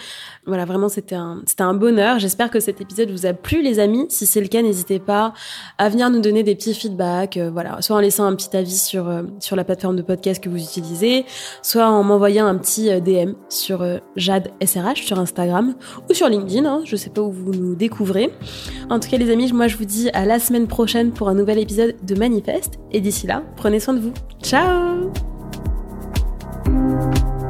Voilà, 0.45 0.65
vraiment, 0.65 0.89
c'était 0.89 1.15
un, 1.15 1.41
c'était 1.45 1.63
un 1.63 1.73
bonheur. 1.73 2.19
J'espère 2.19 2.51
que 2.51 2.59
cet 2.59 2.81
épisode 2.81 3.09
vous 3.09 3.25
a 3.25 3.33
plu, 3.33 3.61
les 3.61 3.79
amis. 3.79 4.05
Si 4.09 4.25
c'est 4.25 4.41
le 4.41 4.47
cas, 4.47 4.61
n'hésitez 4.61 4.99
pas 4.99 5.33
à 5.77 5.89
venir 5.89 6.09
nous 6.09 6.19
donner 6.19 6.43
des 6.43 6.55
petits 6.55 6.73
feedbacks, 6.73 7.37
euh, 7.37 7.49
voilà, 7.51 7.81
soit 7.81 7.95
en 7.95 7.99
laissant 7.99 8.25
un 8.25 8.35
petit 8.35 8.55
avis 8.55 8.77
sur, 8.77 9.07
euh, 9.07 9.23
sur 9.39 9.55
la 9.55 9.63
plateforme 9.63 9.95
de 9.95 10.01
podcast 10.01 10.43
que 10.43 10.49
vous 10.49 10.61
utilisez, 10.61 11.25
soit 11.61 11.87
en 11.87 12.03
m'envoyant 12.03 12.45
un 12.45 12.57
petit 12.57 12.89
euh, 12.89 12.99
DM 12.99 13.33
sur 13.49 13.85
Jade 14.15 14.51
SRH 14.63 15.03
sur 15.03 15.19
Instagram 15.19 15.75
ou 16.09 16.13
sur 16.13 16.27
LinkedIn, 16.27 16.65
hein, 16.65 16.81
je 16.85 16.95
sais 16.95 17.09
pas 17.09 17.21
où 17.21 17.31
vous 17.31 17.53
nous 17.53 17.75
découvrez. 17.75 18.29
En 18.89 18.99
tout 18.99 19.09
cas, 19.09 19.17
les 19.17 19.31
amis, 19.31 19.51
moi 19.53 19.67
je 19.67 19.77
vous 19.77 19.85
dis 19.85 20.09
à 20.09 20.25
la 20.25 20.39
semaine 20.39 20.67
prochaine 20.67 21.11
pour 21.11 21.29
un 21.29 21.33
nouvel 21.33 21.59
épisode 21.59 21.95
de 22.03 22.15
Manifeste, 22.15 22.79
et 22.91 22.99
d'ici 22.99 23.27
là, 23.27 23.43
prenez 23.55 23.79
soin 23.79 23.93
de 23.93 23.99
vous. 23.99 24.13
Ciao 24.43 25.11
Bye. 26.63 27.40